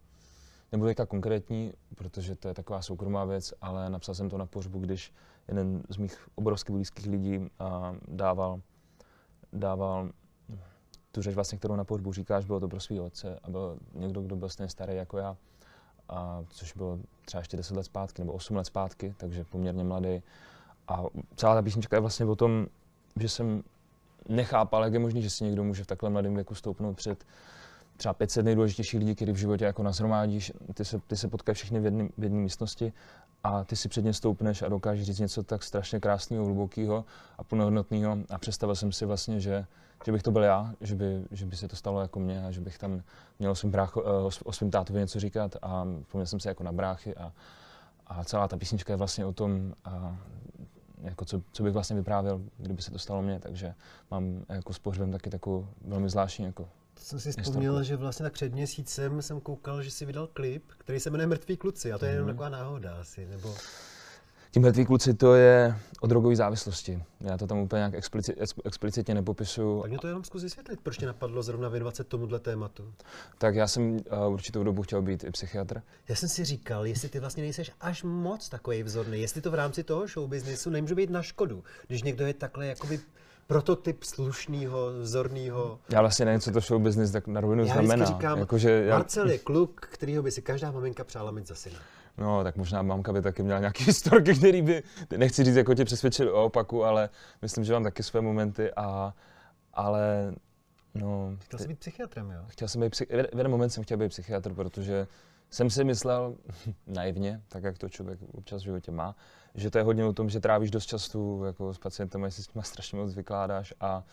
[0.72, 4.80] nebudu teďka konkrétní, protože to je taková soukromá věc, ale napsal jsem to na pohřbu,
[4.80, 5.14] když
[5.48, 8.62] jeden z mých obrovských blízkých lidí a, dával
[9.54, 10.10] dával
[11.12, 14.22] tu řeč, vlastně, kterou na pohřbu říkáš, bylo to pro svého otce a byl někdo,
[14.22, 15.38] kdo byl stejně starý jako já.
[16.10, 20.22] a což bylo třeba ještě 10 let zpátky nebo 8 let zpátky, takže poměrně mladý.
[20.88, 21.04] A
[21.36, 22.68] celá ta písnička je vlastně o tom,
[23.16, 23.64] že jsem
[24.28, 27.26] nechápal, jak je možné, že si někdo může v takhle mladém věku stoupnout před
[28.00, 31.80] třeba 500 nejdůležitějších lidí, který v životě jako nazhromáždíš, ty se, ty se potkají všichni
[31.80, 31.86] v
[32.24, 32.94] jedné místnosti
[33.44, 37.06] a ty si před ně stoupneš a dokážeš říct něco tak strašně krásného, hlubokého
[37.38, 38.18] a plnohodnotného.
[38.30, 39.66] A představil jsem si vlastně, že,
[40.06, 42.52] že bych to byl já, že by, že by se to stalo jako mě a
[42.52, 43.02] že bych tam
[43.40, 45.56] měl svým, brácho, eh, o svým tátovi něco říkat.
[45.62, 47.34] A vzpomněl jsem se jako na bráchy a,
[48.08, 50.18] a celá ta písnička je vlastně o tom, a,
[51.02, 53.74] jako co, co, bych vlastně vyprávěl, kdyby se to stalo mně, takže
[54.12, 56.68] mám jako s pohřbem taky takovou velmi zvláštní jako
[57.00, 61.00] jsem si vzpomněl, že vlastně tak před měsícem jsem koukal, že si vydal klip, který
[61.00, 62.36] se jmenuje Mrtví kluci a to je jenom mhm.
[62.36, 63.56] taková náhoda asi, nebo...
[64.52, 67.04] Ti mrtví kluci to je o drogové závislosti.
[67.22, 69.82] Já to tam úplně nějak explicit, explicitně nepopisuju.
[69.82, 72.94] Tak mě to jenom zkus vysvětlit, proč tě napadlo zrovna věnovat se tomuhle tématu.
[73.38, 74.00] Tak já jsem uh,
[74.34, 75.82] určitou dobu chtěl být i psychiatr.
[76.08, 79.56] Já jsem si říkal, jestli ty vlastně nejseš až moc takový vzorný, jestli to v
[79.56, 83.00] rámci toho showbiznesu nemůže být na škodu, když někdo je takhle jakoby
[83.50, 85.80] prototyp slušného, vzorného.
[85.90, 88.06] Já vlastně nevím, co to show business tak na rovinu znamená.
[88.06, 88.98] Říkám, jako, že já...
[88.98, 91.80] Marcel je kluk, kterýho by si každá maminka přála mít za syna.
[92.18, 94.84] No, tak možná mamka by taky měla nějaký historky, který by,
[95.18, 97.10] nechci říct, jako tě přesvědčil o opaku, ale
[97.42, 99.14] myslím, že mám taky své momenty a,
[99.74, 100.34] ale
[100.94, 101.38] no...
[101.40, 102.42] Chtěl jsi být psychiatrem, jo?
[102.48, 103.10] Chtěl jsem být, psych...
[103.10, 105.08] v jeden moment jsem chtěl být psychiatr, protože
[105.50, 106.36] jsem si myslel,
[106.88, 109.16] naivně, tak jak to člověk občas v životě má,
[109.60, 112.48] že to je hodně o tom, že trávíš dost času jako s pacientem si s
[112.48, 114.04] tím strašně moc vykládáš a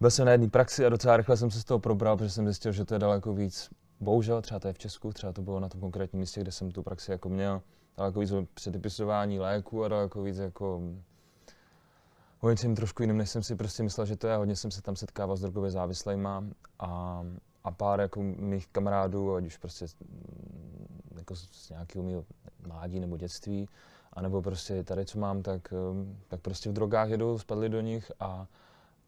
[0.00, 2.44] byl jsem na jedné praxi a docela rychle jsem se z toho probral, protože jsem
[2.44, 5.60] zjistil, že to je daleko víc, bohužel, třeba to je v Česku, třeba to bylo
[5.60, 7.62] na tom konkrétním místě, kde jsem tu praxi jako měl,
[7.96, 10.80] daleko víc o předepisování léku a daleko víc jako
[12.40, 14.36] o něčem trošku jiným, než jsem si prostě myslel, že to je.
[14.36, 16.44] Hodně jsem se tam setkával s drogově závislejma
[16.78, 17.22] a,
[17.64, 19.86] a pár jako mých kamarádů, ať už prostě
[21.16, 22.24] jako z nějakého mého
[22.66, 23.68] mládí nebo dětství,
[24.16, 28.12] anebo prostě tady, co mám, tak, um, tak prostě v drogách jedou, spadli do nich
[28.20, 28.46] a,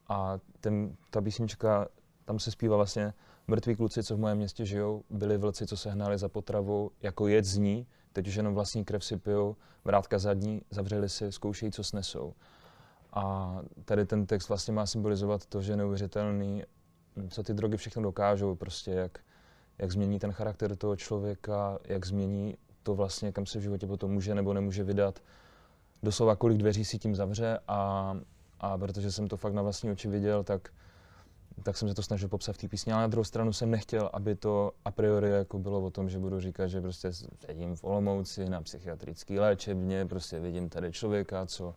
[0.07, 1.87] a ten, ta písnička,
[2.25, 3.13] tam se zpívá vlastně
[3.47, 7.27] mrtví kluci, co v mém městě žijou, byli vlci, co se hnali za potravu, jako
[7.27, 11.71] jed z ní, teď už jenom vlastní krev si pijou, vrátka zadní, zavřeli si, zkoušejí,
[11.71, 12.33] co snesou.
[13.13, 16.63] A tady ten text vlastně má symbolizovat to, že je neuvěřitelný,
[17.29, 19.19] co ty drogy všechno dokážou, prostě jak,
[19.77, 24.11] jak změní ten charakter toho člověka, jak změní to vlastně, kam se v životě potom
[24.11, 25.19] může nebo nemůže vydat.
[26.03, 28.13] Doslova kolik dveří si tím zavře a,
[28.59, 30.69] a protože jsem to fakt na vlastní oči viděl, tak,
[31.63, 32.93] tak jsem se to snažil popsat v té písni.
[32.93, 36.19] Ale na druhou stranu jsem nechtěl, aby to a priori jako bylo o tom, že
[36.19, 37.11] budu říkat, že prostě
[37.47, 41.75] sedím v Olomouci na psychiatrický léčebně, prostě vidím tady člověka, co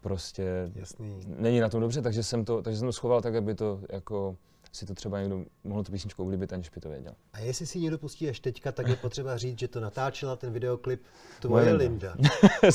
[0.00, 1.20] prostě Jasný.
[1.26, 4.36] není na tom dobře, takže jsem to, takže jsem to schoval tak, aby to jako
[4.72, 7.14] si to třeba někdo mohl tu písničku oblíbit, aniž by to věděl.
[7.32, 10.52] A jestli si někdo pustí až teďka, tak je potřeba říct, že to natáčela ten
[10.52, 11.02] videoklip
[11.40, 12.16] tvoje Linda.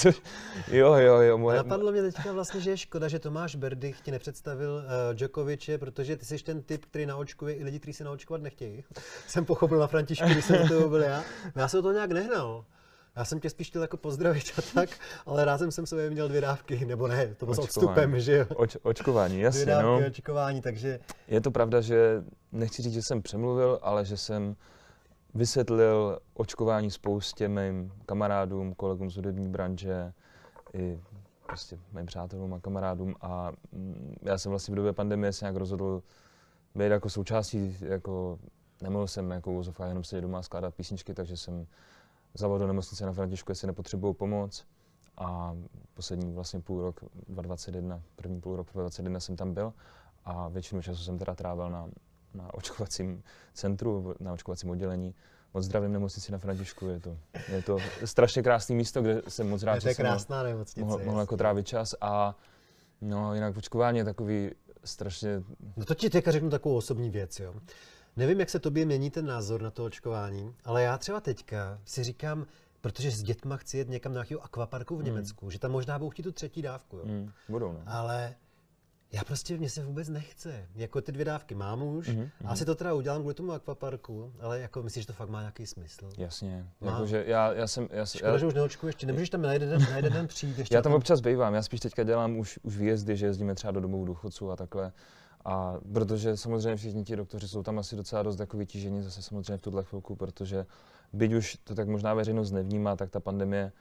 [0.71, 1.38] jo, jo, jo.
[1.38, 1.60] Moje...
[1.60, 5.77] A napadlo mě teďka vlastně, že je škoda, že Tomáš Berdych ti nepředstavil uh, Djokoviče,
[5.77, 8.84] protože ty jsi ten typ, který naočkuje i lidi, kteří se naočkovat nechtějí.
[9.27, 11.23] jsem pochopil na Františku, když jsem to byl já.
[11.56, 12.65] Já jsem to nějak nehnal.
[13.15, 14.89] Já jsem tě spíš chtěl jako pozdravit a tak,
[15.26, 18.45] ale rád jsem sobě měl dvě dávky, nebo ne, to bylo s odstupem, že jo.
[18.56, 20.08] Oč, očkování, jasně, dvě dávky no.
[20.08, 20.99] očkování, takže...
[21.28, 24.56] Je to pravda, že nechci říct, že jsem přemluvil, ale že jsem
[25.36, 30.13] vysvětlil očkování spoustě mým kamarádům, kolegům z hudební branže,
[30.73, 30.99] i
[31.45, 35.56] prostě mým přátelům a kamarádům a mm, já jsem vlastně v době pandemie se nějak
[35.56, 36.04] rozhodl
[36.76, 38.39] být jako součástí, jako
[38.82, 41.67] nemohl jsem jako úzovka jenom sedět doma a skládat písničky, takže jsem
[42.34, 44.65] zavolal do nemocnice na Františku, jestli nepotřebují pomoc.
[45.17, 45.56] A
[45.93, 49.74] poslední vlastně půl rok, 2021, první půl rok 2021 jsem tam byl
[50.26, 51.89] a většinu času jsem teda trávil na,
[52.34, 55.15] na očkovacím centru, na očkovacím oddělení.
[55.54, 57.17] Moc zdravím nemocnici na Františku, je to,
[57.48, 61.19] je to strašně krásné místo, kde jsem moc rád, že jsem krásná nemocnice, mohl, mohl
[61.19, 62.36] jako trávit čas a
[63.02, 64.52] no, jinak očkování je takový
[64.84, 65.43] strašně...
[65.78, 67.54] No to ti teďka řeknu takovou osobní věc, jo.
[68.15, 72.04] Nevím, jak se tobě mění ten názor na to očkování, ale já třeba teďka si
[72.04, 72.45] říkám,
[72.82, 75.06] protože s dětma chci jet někam na nějakého akvaparku v hmm.
[75.06, 75.52] Německu, mm.
[75.52, 76.97] že tam možná budou chtít tu třetí dávku.
[76.97, 77.04] Jo.
[77.06, 77.80] Mm, budou, ne?
[77.86, 78.36] Ale
[79.13, 80.67] já prostě, mě se vůbec nechce.
[80.76, 82.30] Jako ty dvě dávky mám už, mm-hmm.
[82.45, 85.65] asi to teda udělám kvůli tomu akvaparku, ale jako myslíš, že to fakt má nějaký
[85.65, 86.10] smysl?
[86.17, 86.67] Jasně.
[86.82, 86.91] Má.
[86.91, 89.54] Jako, že já, já jsem, já, Škoda, já, že už neočkuješ, ty nemůžeš tam na
[89.54, 90.58] jeden, den, na jeden den přijít.
[90.58, 93.71] Ještě já tam občas bývám, já spíš teďka dělám už, už výjezdy, že jezdíme třeba
[93.71, 94.91] do domovů důchodců a takhle.
[95.45, 99.58] A protože samozřejmě všichni ti doktoři jsou tam asi docela dost jako vytížení zase samozřejmě
[99.58, 100.65] v tuhle chvilku, protože
[101.13, 103.71] byť už to tak možná veřejnost nevnímá, tak ta pandemie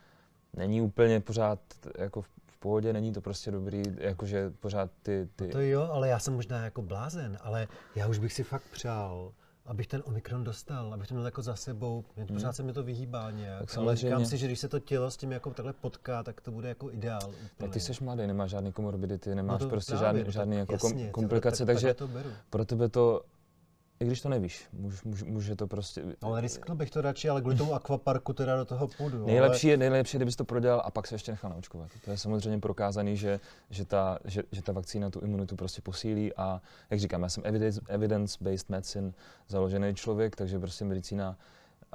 [0.57, 1.61] není úplně pořád
[1.99, 5.45] jako v pohodě, není to prostě dobrý, jakože pořád ty, ty...
[5.45, 8.65] No to jo, ale já jsem možná jako blázen, ale já už bych si fakt
[8.73, 9.33] přál,
[9.67, 12.05] abych ten Omikron dostal, abych to měl jako za sebou.
[12.17, 12.37] Mě Hmm.
[12.37, 13.61] Pořád se mi to vyhýbá nějak.
[13.61, 14.27] Tak ale říkám samozřejmě.
[14.27, 16.91] si, že když se to tělo s tím jako takhle potká, tak to bude jako
[16.91, 17.21] ideál.
[17.21, 17.71] Tak úplný.
[17.71, 20.57] ty jsi mladý, nemáš žádný komorbidity, nemáš No to prostě právě, žádný, no tak žádný
[20.57, 22.31] jako kom, jasně, komplikace, tak, takže to beru.
[22.51, 23.23] pro tebe to,
[24.01, 26.03] i když to nevíš, může, může, může to prostě...
[26.23, 29.27] Ale risknul bych to radši, ale kvůli tomu akvaparku teda do toho půjdu.
[29.27, 31.91] Nejlepší je, nejlepší kdybys to prodělal a pak se ještě nechal naočkovat.
[32.05, 36.35] To je samozřejmě prokázaný, že, že, ta, že, že ta vakcína tu imunitu prostě posílí
[36.35, 39.13] a jak říkám, já jsem evidence- evidence-based medicine
[39.49, 41.37] založený člověk, takže prostě medicína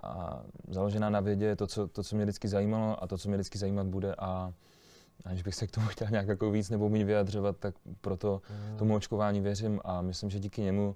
[0.03, 3.29] a založená na vědě je to co, to, co mě vždycky zajímalo a to, co
[3.29, 4.53] mě vždycky zajímat bude a
[5.25, 8.77] aniž bych se k tomu chtěl nějak jako víc nebo méně vyjadřovat, tak proto ale...
[8.77, 10.95] tomu očkování věřím a myslím, že díky němu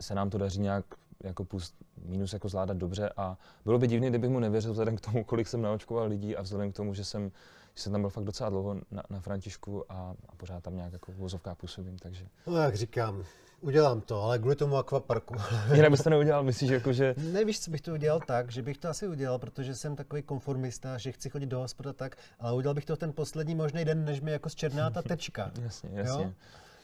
[0.00, 0.84] se nám to daří nějak
[1.24, 5.00] jako plus minus jako zvládat dobře a bylo by divné, kdybych mu nevěřil vzhledem k
[5.00, 7.30] tomu, kolik jsem naočkoval lidí a vzhledem k tomu, že jsem,
[7.74, 10.92] že jsem tam byl fakt docela dlouho na, na Františku a, a pořád tam nějak
[10.92, 12.26] jako v vozovkách působím, takže.
[12.46, 13.24] No jak říkám,
[13.60, 15.34] udělám to, ale kvůli tomu akvaparku.
[15.74, 18.78] Jinak bys to neudělal, myslíš, jako, že Nevíš, co bych to udělal tak, že bych
[18.78, 22.74] to asi udělal, protože jsem takový konformista, že chci chodit do hospoda tak, ale udělal
[22.74, 25.50] bych to ten poslední možný den, než mi jako zčerná ta tečka.
[25.62, 26.24] jasně, jasně.
[26.24, 26.32] Jo?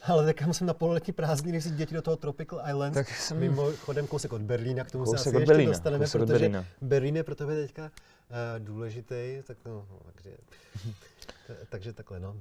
[0.06, 2.94] Ale tak já musím na pololetní prázdniny vzít děti do toho Tropical Islands.
[2.94, 6.04] Tak jsem- Mimochodem kousek od Berlína, k tomu se Kousek asi od ještě Berlína, dostaneme,
[6.04, 6.64] kousek od protože Berlína.
[6.80, 10.36] Berlín je pro tebe teďka uh, důležitý, tak no, no, takže,
[11.68, 12.36] takže takhle no.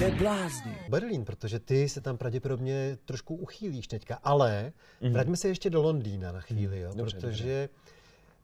[0.00, 0.76] Neblázni.
[0.88, 5.12] Berlín, protože ty se tam pravděpodobně trošku uchýlíš teďka, ale Mhm.
[5.12, 7.68] vraťme se ještě do Londýna na chvíli, jo, Dobře, protože,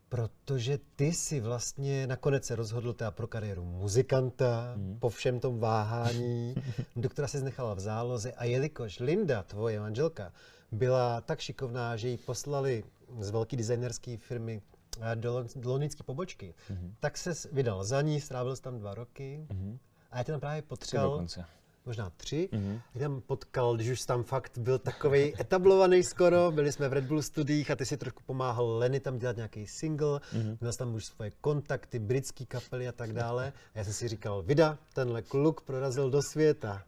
[0.08, 4.98] protože ty si vlastně nakonec se rozhodl teda pro kariéru muzikanta, Mhm.
[4.98, 6.54] po všem tom váhání,
[6.96, 10.32] doktora si nechala v záloze a jelikož Linda, tvoje manželka,
[10.72, 12.84] byla tak šikovná, že ji poslali
[13.20, 14.62] z velké designerské firmy
[15.00, 16.94] eh, do, do londýnské pobočky, Mhm.
[17.00, 19.78] tak se vydal za ní, strávil jsi tam dva roky Mhm.
[20.10, 21.44] a já tě tam právě Tři dokonce.
[21.88, 22.48] Možná tři.
[22.52, 22.80] Mhm.
[22.96, 23.00] Mm-hmm.
[23.00, 27.22] tam potkal, když už tam fakt byl takový etablovaný skoro, byli jsme v Red Bull
[27.22, 30.42] studiích a ty si trošku pomáhal Lenny tam dělat nějaký single, Mhm.
[30.42, 30.56] mm-hmm.
[30.60, 33.52] měl jsi tam už svoje kontakty, britský kapely a tak dále.
[33.74, 36.82] A já jsem si říkal, vida, tenhle kluk prorazil do světa.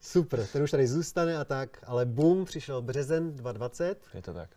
[0.00, 4.50] Super, ten už tady zůstane a tak, ale boom, přišel březen 2020 Je to tak.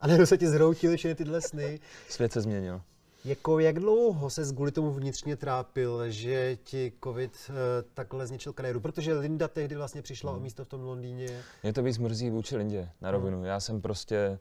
[0.00, 1.80] a najednou se ti zhroutily všechny tyhle sny.
[2.08, 2.80] Svět se změnil.
[3.24, 7.54] Jako jak dlouho se kvůli tomu vnitřně trápil, že ti covid uh,
[7.94, 8.80] takhle zničil kariéru?
[8.80, 10.40] Protože Linda tehdy vlastně přišla Hmm.
[10.40, 11.40] o místo v tom Londýně.
[11.62, 13.44] Mě to víc mrzí vůči Lindě, na rovinu.
[13.44, 14.38] Já jsem prostě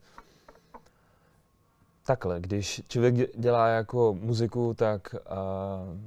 [2.05, 5.99] takhle, když člověk dě- dělá jako muziku, tak uh,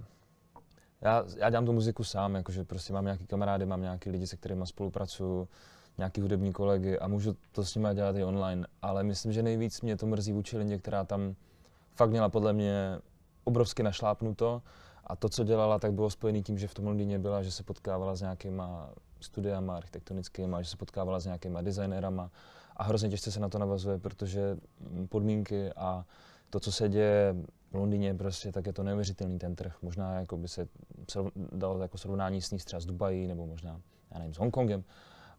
[1.00, 4.36] já, já dělám tu muziku sám, jakože prostě mám nějaký kamarády, mám nějaký lidi, se
[4.36, 5.48] kterými spolupracuju,
[5.98, 9.80] nějaký hudební kolegy a můžu to s nimi dělat i online, ale myslím, že nejvíc
[9.80, 11.34] mě to mrzí vůči Lindě, která tam
[11.96, 12.98] fakt měla podle mě
[13.44, 14.62] obrovsky našlápnuto
[15.06, 17.62] a to, co dělala, tak bylo spojené tím, že v tom Londýně byla, že se
[17.62, 22.30] potkávala s nějakýma studiama architektonickými, že se potkávala s nějakýma designérama
[22.76, 24.56] a hrozně těžce se na to navazuje, protože
[24.90, 26.04] mm, podmínky a
[26.50, 27.34] to, co se děje
[27.70, 29.76] v Londýně, prostě, tak je to neuvěřitelný ten trh.
[29.82, 30.68] Možná jako by se
[31.52, 33.80] dalo jako srovnání s ní třeba s Dubají nebo možná,
[34.10, 34.84] já nevím, s Hongkongem.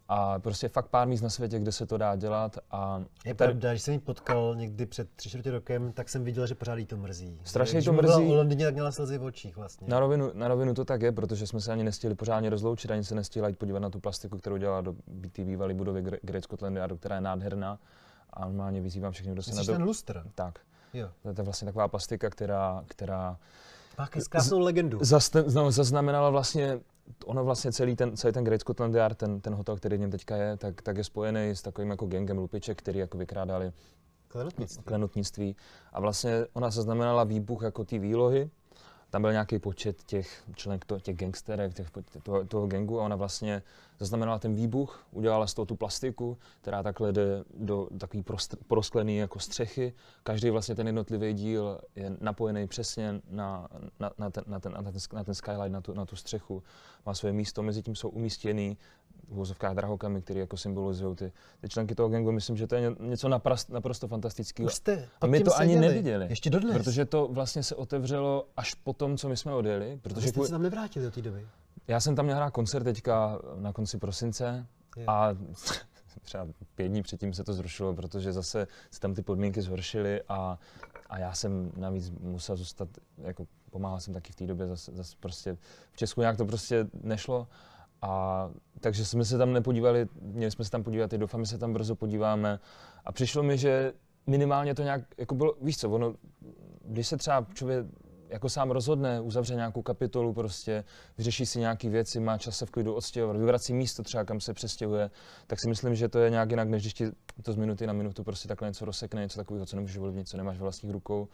[0.10, 3.48] A prostě fakt pár míst na světě, kde se to dá dělat a Je tady-
[3.54, 6.76] pravda, když jsem ji potkal někdy před tři čtvrtě rokem, tak jsem viděl, že pořád
[6.76, 7.40] jí to mrzí.
[7.44, 8.24] Strašně Když to mrzí.
[8.32, 9.88] o Londýně, tak měla slzy v očích vlastně.
[9.90, 13.04] Na rovinu, na rovinu to tak je, protože jsme se ani nestihli pořádně rozloučit, ani
[13.04, 14.96] se nestihla jít podívat na tu plastiku, kterou dělala do
[15.32, 17.80] té bývalé budovy Gre- Great Scotland Yardu, která je nádherná.
[18.34, 19.72] A normálně vyzývám všechny, kdo se na to...
[19.72, 20.24] ten lustr?
[20.36, 20.60] Tak.
[20.94, 21.10] Jo.
[21.24, 23.38] To je vlastně taková plastika, která, která
[24.00, 25.00] Má krásnou legendu.
[25.02, 26.80] zaste, no, zaznamenala vlastně,
[27.26, 30.12] ono vlastně celý ten, celý ten Great Scotland Yard, ten, ten hotel, který v něm
[30.12, 33.72] teďka je, tak, tak je spojený s takovým jako gangem lupiček, který jako vykrádali
[34.28, 34.84] Klenotnictví.
[34.84, 35.56] klenotnictví.
[35.94, 38.50] A vlastně ona zaznamenala výbuch jako té výlohy.
[39.10, 41.92] Tam byl nějaký počet těch členek, to- těch gangsterek, těch,
[42.24, 43.64] toho, toho gangu a ona vlastně
[44.00, 49.18] zaznamenala ten výbuch, udělala z toho tu plastiku, která takhle jde do takový prostr- prosklený
[49.18, 49.94] jako střechy.
[50.24, 53.68] Každý vlastně ten jednotlivý díl je napojený přesně na,
[54.00, 56.64] na, na, ten, na, ten, na, ten, na ten skyline, na tu, na tu střechu.
[57.06, 58.78] Má své místo, mezi tím jsou umístěný
[59.28, 62.32] v uvozovkách drahokamy, které jako symbolizují ty, ty členky toho gangu.
[62.32, 64.70] Myslím, že to je ně- něco naprosto, naprosto fantastického.
[65.22, 66.26] A my to ani neviděli.
[66.30, 66.78] Ještě dodnes.
[66.78, 70.00] Protože to vlastně se otevřelo až po tom, co my jsme odjeli.
[70.02, 71.48] Protože jste se tam nevrátili do té doby.
[71.88, 74.66] já jsem tam měl hrát koncert teďka na konci prosince
[74.98, 75.04] Jo.
[75.08, 75.30] a
[76.22, 80.58] třeba pět dní předtím se to zrušilo, protože zase se tam ty podmínky zhoršily a,
[81.10, 85.16] a já jsem navíc musel zůstat, jako pomáhal jsem taky v té době, zase, zase
[85.20, 85.58] prostě
[85.92, 87.48] v Česku nějak to prostě nešlo.
[88.02, 91.58] A takže jsme se tam nepodívali, měli jsme se tam podívat, i doufám, že se
[91.58, 92.60] tam brzo podíváme.
[93.06, 93.94] A přišlo mi, že
[94.28, 96.16] minimálně to nějak, jako bylo, víš co, ono,
[96.86, 97.86] když se třeba člověk
[98.30, 100.84] jako sám rozhodne, uzavře nějakou kapitolu, prostě
[101.18, 104.54] vyřeší si nějaké věci, má čas se v klidu odstěhovat, vyvrací místo třeba, kam se
[104.54, 105.12] přestěhuje,
[105.48, 107.12] tak si myslím, že to je nějak jinak, než když ti
[107.42, 110.38] to z minuty na minutu prostě takhle něco rozsekne, něco takového, co nemůžeš ovlivnit, co
[110.38, 111.28] nemáš ve vlastních rukou.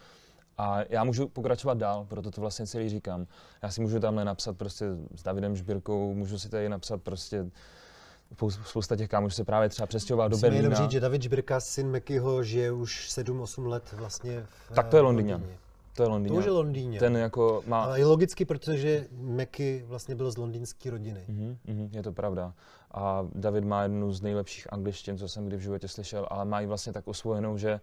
[0.58, 3.28] A já můžu pokračovat dál, proto to vlastně celý říkám.
[3.64, 4.86] Já si můžu tamhle napsat prostě
[5.16, 7.46] s Davidem Žbírkou, můžu si tady napsat prostě
[8.66, 10.64] spousta těch kámošů se právě třeba přestěhoval do Berlína.
[10.64, 14.98] jenom říct, že David Žbirka, syn Mekyho, žije už 7-8 let vlastně v Tak to
[14.98, 15.42] je Londýně.
[15.96, 16.34] To je Londýně.
[16.34, 17.00] To už je Londýně.
[17.00, 17.84] Ten jako má...
[17.84, 21.26] A je logicky, protože Meky vlastně byl z londýnské rodiny.
[21.30, 22.54] Mm-hmm, mm, je to pravda.
[22.92, 26.60] A David má jednu z nejlepších angličtin, co jsem kdy v životě slyšel, ale má
[26.60, 27.80] ji vlastně tak osvojenou, že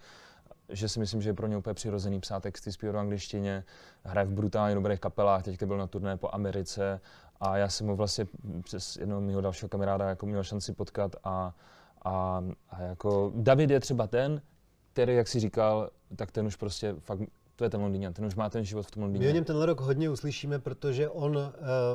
[0.70, 3.64] že si myslím, že je pro ně úplně přirozený psát texty, zpívat v angličtině,
[4.04, 7.00] hraje v brutálně dobrých kapelách, teďka byl na turné po Americe
[7.40, 8.26] a já jsem ho vlastně
[8.64, 11.54] přes jednoho mého dalšího kamaráda jako měl šanci potkat a,
[12.04, 14.42] a, a jako David je třeba ten,
[14.92, 17.20] který, jak si říkal, tak ten už prostě fakt
[17.60, 19.24] to je ten Londýňan, ten už má ten život v tom Londýně.
[19.24, 21.42] My o něm tenhle rok hodně uslyšíme, protože on uh,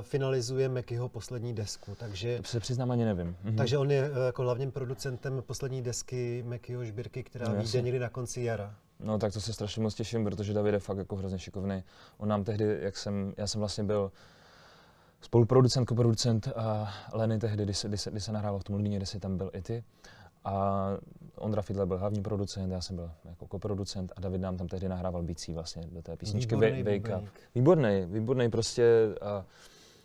[0.01, 2.37] finalizuje Mekyho poslední desku, takže...
[2.37, 3.35] To se přiznám ani nevím.
[3.43, 3.55] Mhm.
[3.55, 7.99] Takže on je uh, jako hlavním producentem poslední desky Mekyho Žbírky, která no, vyjde někdy
[7.99, 8.75] na konci jara.
[8.99, 11.83] No tak to se strašně moc těším, protože David je fakt jako hrozně šikovný.
[12.17, 14.11] On nám tehdy, jak jsem, já jsem vlastně byl
[15.21, 18.97] spoluproducent, koproducent a Leny tehdy, kdy se, kdy se, kdy se nahrával v tom Londýně,
[18.97, 19.83] kde si tam byl i ty.
[20.45, 20.87] A
[21.35, 24.89] Ondra Fidler byl hlavní producent, já jsem byl jako koproducent a David nám tam tehdy
[24.89, 27.29] nahrával bicí vlastně do té písničky Výborný Wake Up.
[27.55, 29.15] Výborný, výborný prostě.
[29.21, 29.45] A,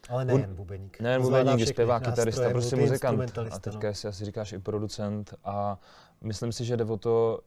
[0.09, 1.01] ale nejen bubeník.
[1.01, 3.39] Nejen bubeník, zpěvák, kytarista, prostě muzikant.
[3.51, 3.95] A teďka no.
[3.95, 5.79] si asi říkáš i producent a
[6.21, 7.41] myslím si, že jde o to,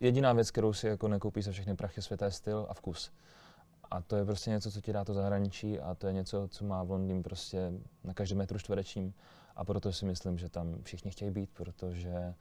[0.00, 3.10] jediná věc, kterou si jako nekoupí za všechny prachy světa je styl a vkus.
[3.90, 6.64] A to je prostě něco, co ti dá to zahraničí a to je něco, co
[6.64, 7.72] má v Londýn prostě
[8.04, 9.14] na každém metru čtverečním.
[9.56, 12.34] A proto si myslím, že tam všichni chtějí být, protože,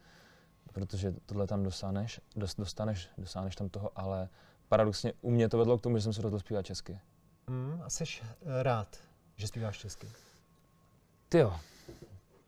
[0.74, 4.30] protože tohle tam dostaneš, dostaneš, dostaneš tam toho, ale
[4.68, 7.00] paradoxně u mě to vedlo k tomu, že jsem se rozhodl zpívat česky.
[7.48, 8.98] Mm, a jsi eh, rád,
[9.36, 10.08] že zpíváš česky?
[11.30, 11.60] Ty jo,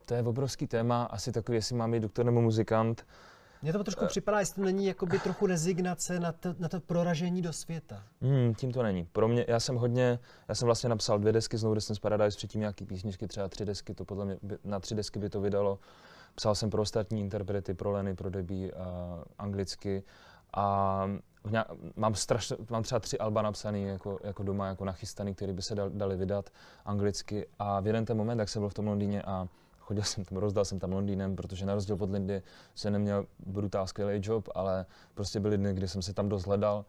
[0.05, 3.05] to je obrovský téma, asi takový, jestli mám být doktor nebo muzikant.
[3.62, 7.41] Mně to trošku připadá, jestli to není jakoby trochu rezignace na to, na to proražení
[7.41, 8.03] do světa.
[8.22, 9.05] Hmm, tím to není.
[9.12, 12.38] Pro mě, já jsem hodně, já jsem vlastně napsal dvě desky z No Distance Paradise,
[12.38, 15.41] předtím nějaký písničky, třeba tři desky, to podle mě, by, na tři desky by to
[15.41, 15.80] vydalo.
[16.36, 18.80] Psal jsem pro ostatní interprety, pro Leny, pro Debbie, uh,
[19.38, 20.03] anglicky
[20.53, 21.07] a
[21.49, 25.62] nějak, mám, strašně, mám třeba tři alba napsaný jako, jako doma, jako nachystaný, který by
[25.62, 26.49] se dal, dali vydat
[26.86, 29.47] anglicky a v jeden ten moment, jak jsem byl v tom Londýně a
[29.91, 32.41] chodil jsem tam, rozdal jsem tam Londýnem, protože na rozdíl od Lindy
[32.75, 36.85] jsem neměl brutál skvělý job, ale prostě byly dny, kdy jsem si tam dost hledal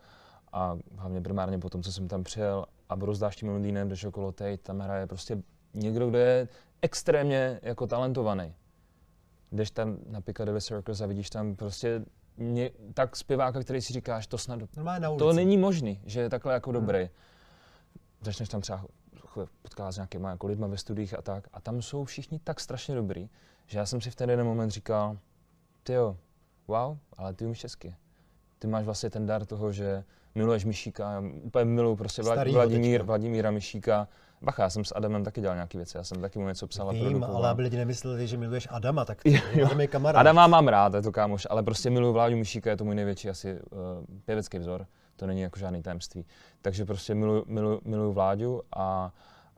[0.53, 4.33] a hlavně primárně po tom, co jsem tam přijel a rozdáš tím Londýnem, jdeš okolo
[4.33, 5.43] Tate, tam hraje prostě
[5.75, 6.49] někdo, kdo je
[6.83, 8.55] extrémně jako talentovaný.
[9.53, 12.05] Jdeš tam na Piccadilly Circus a vidíš tam prostě
[12.37, 14.61] mě, tak zpěváka, který si říkáš, to snad,
[15.19, 16.81] to není možný, že je takhle jako hmm.
[16.81, 17.09] dobrý.
[18.21, 18.85] Začneš tam třeba
[19.63, 21.49] potkávat s nějakýma jako lidma ve studiích a tak.
[21.53, 23.29] A tam jsou všichni tak strašně dobrý,
[23.67, 25.19] že já jsem si v ten jeden moment říkal,
[25.83, 26.17] ty jo,
[26.69, 27.95] wow, ale ty umíš česky.
[28.59, 30.05] Ty máš vlastně ten dar toho, že
[30.35, 34.09] miluješ Myšíka, úplně miluju prostě Starýho Vladimír, Vladimíra Myšíka.
[34.43, 36.91] Bacha, já jsem s Adamem taky dělal nějaké věci, já jsem taky mu něco psal
[36.91, 37.37] a produkoval.
[37.37, 39.19] ale aby lidi nemysleli, že miluješ Adama, tak
[39.65, 40.21] Adam je kamarád.
[40.21, 43.31] Adama mám rád, je to kámoš, ale prostě miluju Vláďu Myšíka, je to můj největší
[43.31, 43.59] asi uh,
[44.25, 44.87] pěvecký vzor
[45.23, 46.25] to není jako žádný tajemství.
[46.63, 49.13] Takže prostě miluju, miluju, miluju Vláďu a,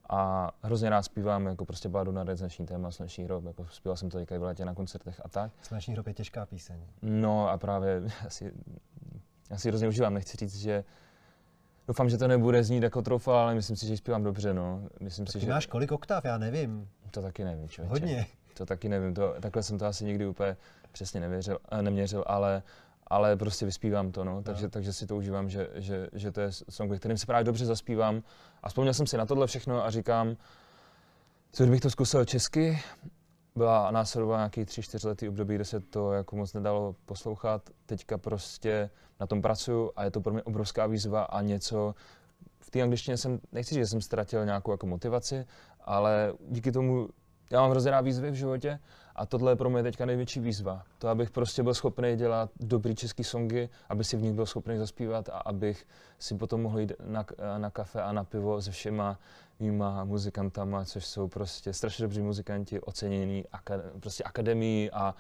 [0.09, 4.11] a hrozně rád zpívám jako prostě Bádu na rezenční téma Sluneční hrob, jako zpíval jsem
[4.11, 5.53] to teďka v létě na koncertech a tak.
[5.63, 6.81] Sluneční hrob je těžká píseň.
[7.03, 8.53] No a právě asi,
[9.51, 10.85] já si hrozně užívám, nechci říct, že
[11.89, 14.83] Doufám, že to nebude znít jako trofa, ale myslím si, že zpívám dobře, no.
[15.01, 15.51] Myslím tak si, že...
[15.51, 16.89] máš kolik oktáv, já nevím.
[17.11, 17.91] To taky nevím, člověče.
[17.91, 18.27] Hodně.
[18.55, 20.57] To taky nevím, to, takhle jsem to asi nikdy úplně
[20.93, 22.63] přesně nevěřil, neměřil, ale
[23.07, 24.43] ale prostě vyspívám to, no.
[24.43, 27.45] Takže, takže si to užívám, že, že, že to je song, ve kterým se právě
[27.45, 28.23] dobře zaspívám.
[28.63, 30.37] A vzpomněl jsem si na tohle všechno a říkám,
[31.53, 32.83] co kdybych to zkusil česky,
[33.57, 37.71] byla následová nějaký tři, čtyři letý období, kde se to jako moc nedalo poslouchat.
[37.87, 38.91] Teďka prostě
[39.21, 41.95] na tom pracuju a je to pro mě obrovská výzva a něco,
[42.61, 45.47] v té angličtině jsem, nechci říct, že jsem ztratil nějakou jako motivaci,
[45.81, 47.09] ale díky tomu
[47.51, 48.79] já mám hrozně rád výzvy v životě
[49.15, 50.83] a tohle je pro mě teďka největší výzva.
[50.99, 54.79] To, abych prostě byl schopný dělat dobrý český songy, aby si v nich byl schopný
[54.79, 55.87] zaspívat a abych
[56.19, 57.27] si potom mohl jít na,
[57.59, 59.19] na kafe a na pivo se všema
[59.61, 65.15] mýma muzikantama, což jsou prostě strašně dobří muzikanti, ocenění akad, prostě akademii a,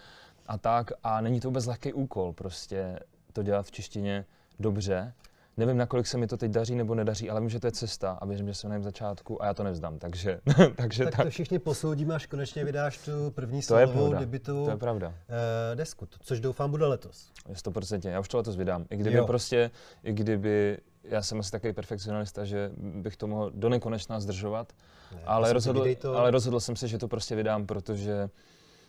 [0.47, 0.93] a tak.
[1.03, 2.99] A není to vůbec lehký úkol prostě
[3.33, 4.25] to dělat v češtině
[4.61, 5.15] dobře.
[5.57, 8.11] Nevím, nakolik se mi to teď daří nebo nedaří, ale vím, že to je cesta
[8.11, 10.41] a věřím, že jsem na začátku a já to nevzdám, takže,
[10.77, 11.27] takže tak, tak.
[11.27, 15.09] to všichni posoudíme, až konečně vydáš tu první to je solovou debitovou to je pravda.
[15.09, 15.15] Uh,
[15.75, 17.31] desku, což doufám bude letos.
[17.53, 18.87] 100%, já už to letos vydám.
[18.91, 19.27] I kdyby jo.
[19.27, 19.71] prostě,
[20.05, 24.73] i kdyby, já jsem asi takový perfekcionalista, že bych to mohl do nekonečna zdržovat,
[25.15, 26.17] ne, ale, rozhodl, to...
[26.17, 28.29] ale rozhodl jsem se, že to prostě vydám, protože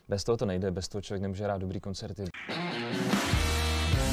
[0.08, 2.26] bez toho to nejde, bez toho člověk nemůže hrát dobrý koncerty.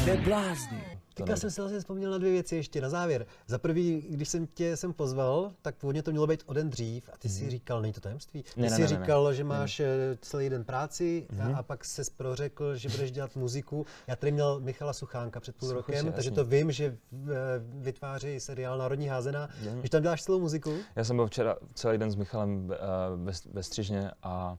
[0.07, 1.02] Neblázni.
[1.15, 3.27] Teďka jsem si vlastně vzpomněl na dvě věci ještě na závěr.
[3.47, 7.11] Za prvý, když jsem tě sem pozval, tak původně to mělo být o den dřív
[7.13, 7.35] a ty mm.
[7.35, 7.51] si mhm.
[7.51, 9.35] říkal, není to tajemství, ty ne, jsi ne, říkal, ne.
[9.35, 9.87] že máš ne.
[9.87, 11.41] Eh, celý den práci mm.
[11.41, 11.55] a, mhm.
[11.55, 13.87] a pak se prořekl, že budeš dělat muziku.
[14.07, 17.29] Já tady měl Michala Suchánka před půl rokem, rokem, takže to vím, že eh,
[17.65, 19.49] vytváří seriál Národní házená.
[19.79, 20.77] Když tam děláš celou muziku?
[20.97, 22.77] Já jsem byl včera celý den s Michalem ve,
[23.17, 24.57] ve, ve Střižně a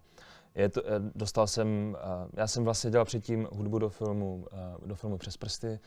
[0.56, 4.88] je to, eh, dostal jsem, eh, já jsem vlastně dělal předtím hudbu do filmu, eh,
[4.88, 5.80] do filmu Přes prsty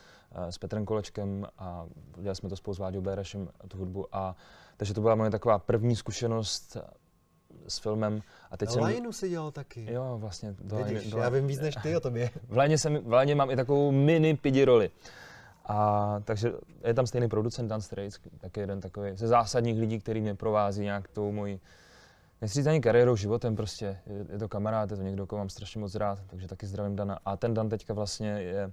[0.51, 1.87] s Petrem Kolečkem a
[2.17, 4.07] dělali jsme to spolu s Váďou Bérešem, tu hudbu.
[4.13, 4.37] A,
[4.77, 6.77] takže to byla moje taková první zkušenost
[7.69, 8.23] s filmem.
[8.51, 9.93] A teď Lajnu si dělal taky.
[9.93, 10.55] Jo, vlastně.
[10.61, 12.31] Do Vidíš, do já vím víc než ty o tobě.
[12.49, 14.91] V Lajně, jsem, v Lajně mám i takovou mini pidi roli.
[15.67, 16.53] A takže
[16.85, 20.83] je tam stejný producent Dan Straits, taky jeden takový ze zásadních lidí, který mě provází
[20.83, 21.61] nějak tou mojí
[22.41, 23.99] nechci říct ani kariérou, životem prostě.
[24.07, 26.97] Je, je to kamarád, je to někdo, koho mám strašně moc rád, takže taky zdravím
[26.97, 27.19] Dana.
[27.25, 28.73] A ten Dan teďka vlastně je,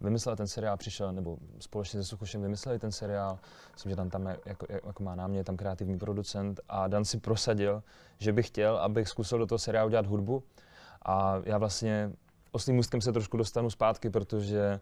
[0.00, 3.38] vymyslel ten seriál, přišel, nebo společně se Suchošem vymysleli ten seriál.
[3.72, 7.04] Myslím, že Dan tam je, jako, jako má námě, je tam kreativní producent a Dan
[7.04, 7.82] si prosadil,
[8.18, 10.42] že bych chtěl, abych zkusil do toho seriálu dělat hudbu.
[11.02, 12.12] A já vlastně
[12.52, 14.80] oslým můstkem se trošku dostanu zpátky, protože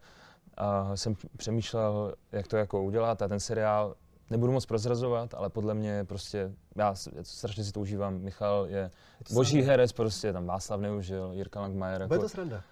[0.60, 3.94] uh, jsem přemýšlel, jak to jako udělat a ten seriál
[4.30, 8.18] nebudu moc prozrazovat, ale podle mě prostě, já strašně si to užívám.
[8.18, 8.90] Michal je, je
[9.34, 12.00] boží herec, prostě tam Václav Neužil, Jirka Langmajer.
[12.00, 12.62] Jako, Bude to sranda.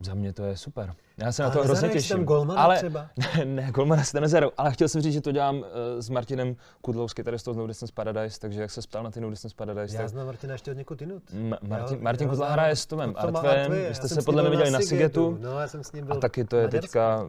[0.00, 0.94] Za mě to je super.
[1.16, 2.16] Já se ale na to hrozně těším.
[2.16, 3.08] Tam Golmana ale, třeba?
[3.36, 5.64] Ne, ne Golmana se nezerou, ale chtěl jsem říct, že to dělám uh,
[5.98, 9.20] s Martinem Kudlou z kytaristou z No Distance Paradise, takže jak se ptal na ty
[9.20, 9.96] No Distance Paradise.
[9.96, 10.08] Já tak...
[10.08, 11.22] znám Martina ještě od někud jinut.
[11.32, 14.80] Ma- Martin, Martin Kudla hraje s Tomem Artvem, vy jste se podle mě viděli na
[14.80, 15.38] Sigetu.
[15.40, 17.26] No, já jsem s ním byl a taky to je teďka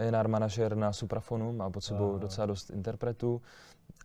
[0.00, 3.42] A&R manažer na Suprafonu, má pod sebou docela dost interpretů.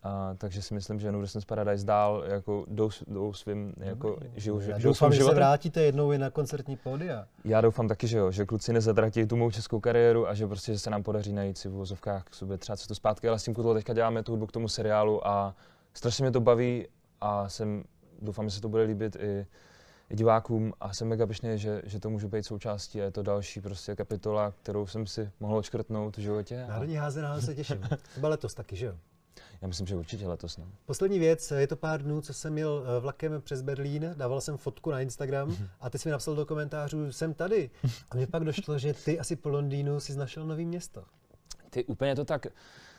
[0.02, 4.60] A, takže si myslím, že Distance Paradise dál jako jdou, jdou svým, jako no, žijou,
[4.60, 7.26] já žijou doufám, že se vrátíte jednou i na koncertní pódia.
[7.44, 10.72] Já doufám taky, že jo, že kluci nezatratí tu mou českou kariéru a že prostě
[10.72, 13.44] že se nám podaří najít si v uvozovkách k sobě třeba to zpátky, ale s
[13.44, 15.54] tím Kutlou teďka děláme tu hudbu k tomu seriálu a
[15.94, 16.86] strašně mě to baví
[17.20, 17.84] a jsem,
[18.22, 19.46] doufám, že se to bude líbit i
[20.14, 23.60] divákům a jsem mega pišný, že, že to můžu být součástí a je to další
[23.60, 26.66] prostě kapitola, kterou jsem si mohl odškrtnout v životě.
[26.68, 27.80] Národní házená se těším.
[28.12, 28.94] Třeba letos taky, že jo?
[29.62, 30.56] Já myslím, že určitě letos.
[30.56, 30.64] No.
[30.86, 34.56] Poslední věc, je to pár dnů, co jsem jel eh, vlakem přes Berlín, dával jsem
[34.56, 35.68] fotku na Instagram mhm.
[35.80, 37.70] a ty jsi mi napsal do komentářů, jsem tady.
[38.10, 41.04] A mně pak došlo, že ty asi po Londýnu si našel nový město.
[41.70, 42.46] Ty úplně to tak,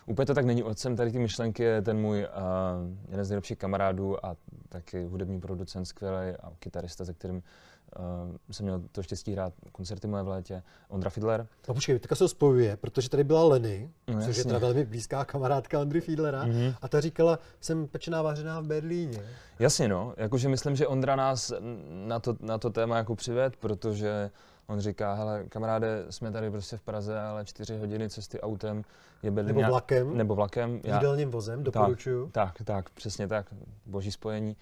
[0.08, 0.64] úplně to tak není.
[0.64, 4.36] Otcem tady ty myšlenky je ten můj uh, jeden z nejlepších kamarádů a
[4.70, 10.08] taky hudební producent skvělý a kytarista, se kterým uh, jsem měl to štěstí hrát koncerty
[10.08, 11.48] moje v létě, Ondra Fidler.
[11.68, 14.86] No počkej, teďka se to spojuje, protože tady byla Leny, no, což je teda velmi
[14.86, 16.76] blízká kamarádka Ondry Fiedlera, mm-hmm.
[16.82, 19.24] a ta říkala, jsem pečená vařená v Berlíně.
[19.60, 21.54] Jasně no, jakože myslím, že Ondra nás
[21.90, 24.32] na to, na to téma jako přived, protože
[24.68, 28.84] on říká, hele kamaráde, jsme tady prostě v Praze, ale čtyři hodiny cesty autem
[29.24, 29.56] je Berlín.
[29.56, 30.18] Nebo vlakem.
[30.18, 30.82] Nebo vlakem.
[30.84, 32.30] Jídelním vozem, doporučuju.
[32.30, 33.46] Tak, tak, tak, přesně tak,
[33.86, 34.56] boží spojení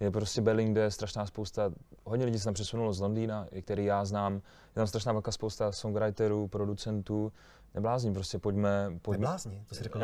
[0.00, 1.72] je prostě Berlín, kde je strašná spousta,
[2.04, 5.32] hodně lidí se tam přesunulo z Londýna, i který já znám, je tam strašná velká
[5.32, 7.32] spousta songwriterů, producentů,
[7.74, 8.92] neblázní, prostě pojďme...
[9.02, 10.00] pojďme neblázní, to si řekl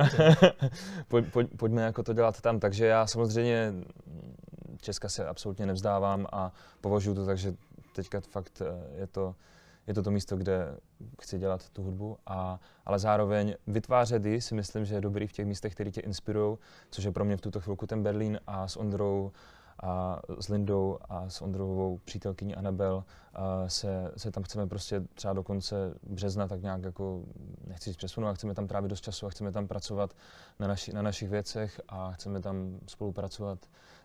[1.08, 3.74] pojď, pojď, pojďme jako to dělat tam, takže já samozřejmě
[4.80, 7.54] Česka se absolutně nevzdávám a považuji to tak, že
[7.98, 9.34] teďka fakt eh, je to,
[9.86, 10.78] je to to místo, kde
[11.22, 15.32] chci dělat tu hudbu, a, ale zároveň vytvářet ji si myslím, že je dobrý v
[15.32, 16.58] těch místech, které tě inspirují,
[16.90, 19.32] což je pro mě v tuto chvilku ten Berlín a s Ondrou
[19.82, 23.04] a s Lindou a s Ondrovou přítelkyní Anabel
[23.66, 27.22] se, se tam chceme prostě třeba do konce března tak nějak jako,
[27.66, 30.14] nechci říct přesunout, chceme tam trávit dost času a chceme tam pracovat
[30.58, 33.58] na, naši, na našich věcech a chceme tam spolupracovat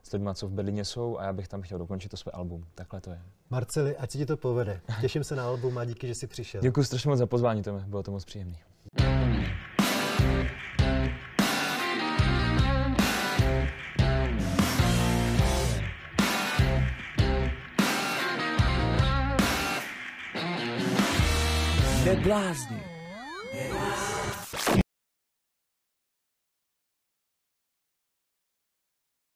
[0.04, 2.66] s lidmi, co v Berlíně jsou a já bych tam chtěl dokončit to své album.
[2.76, 3.22] Takhle to je.
[3.50, 4.82] Marceli, ať si ti to povede.
[5.02, 6.62] Těším se na album a díky, že jsi přišel.
[6.62, 8.58] Děkuji strašně moc za pozvání, to bylo to moc příjemné.
[22.24, 22.80] neblázni.
[23.54, 24.13] Neblázni.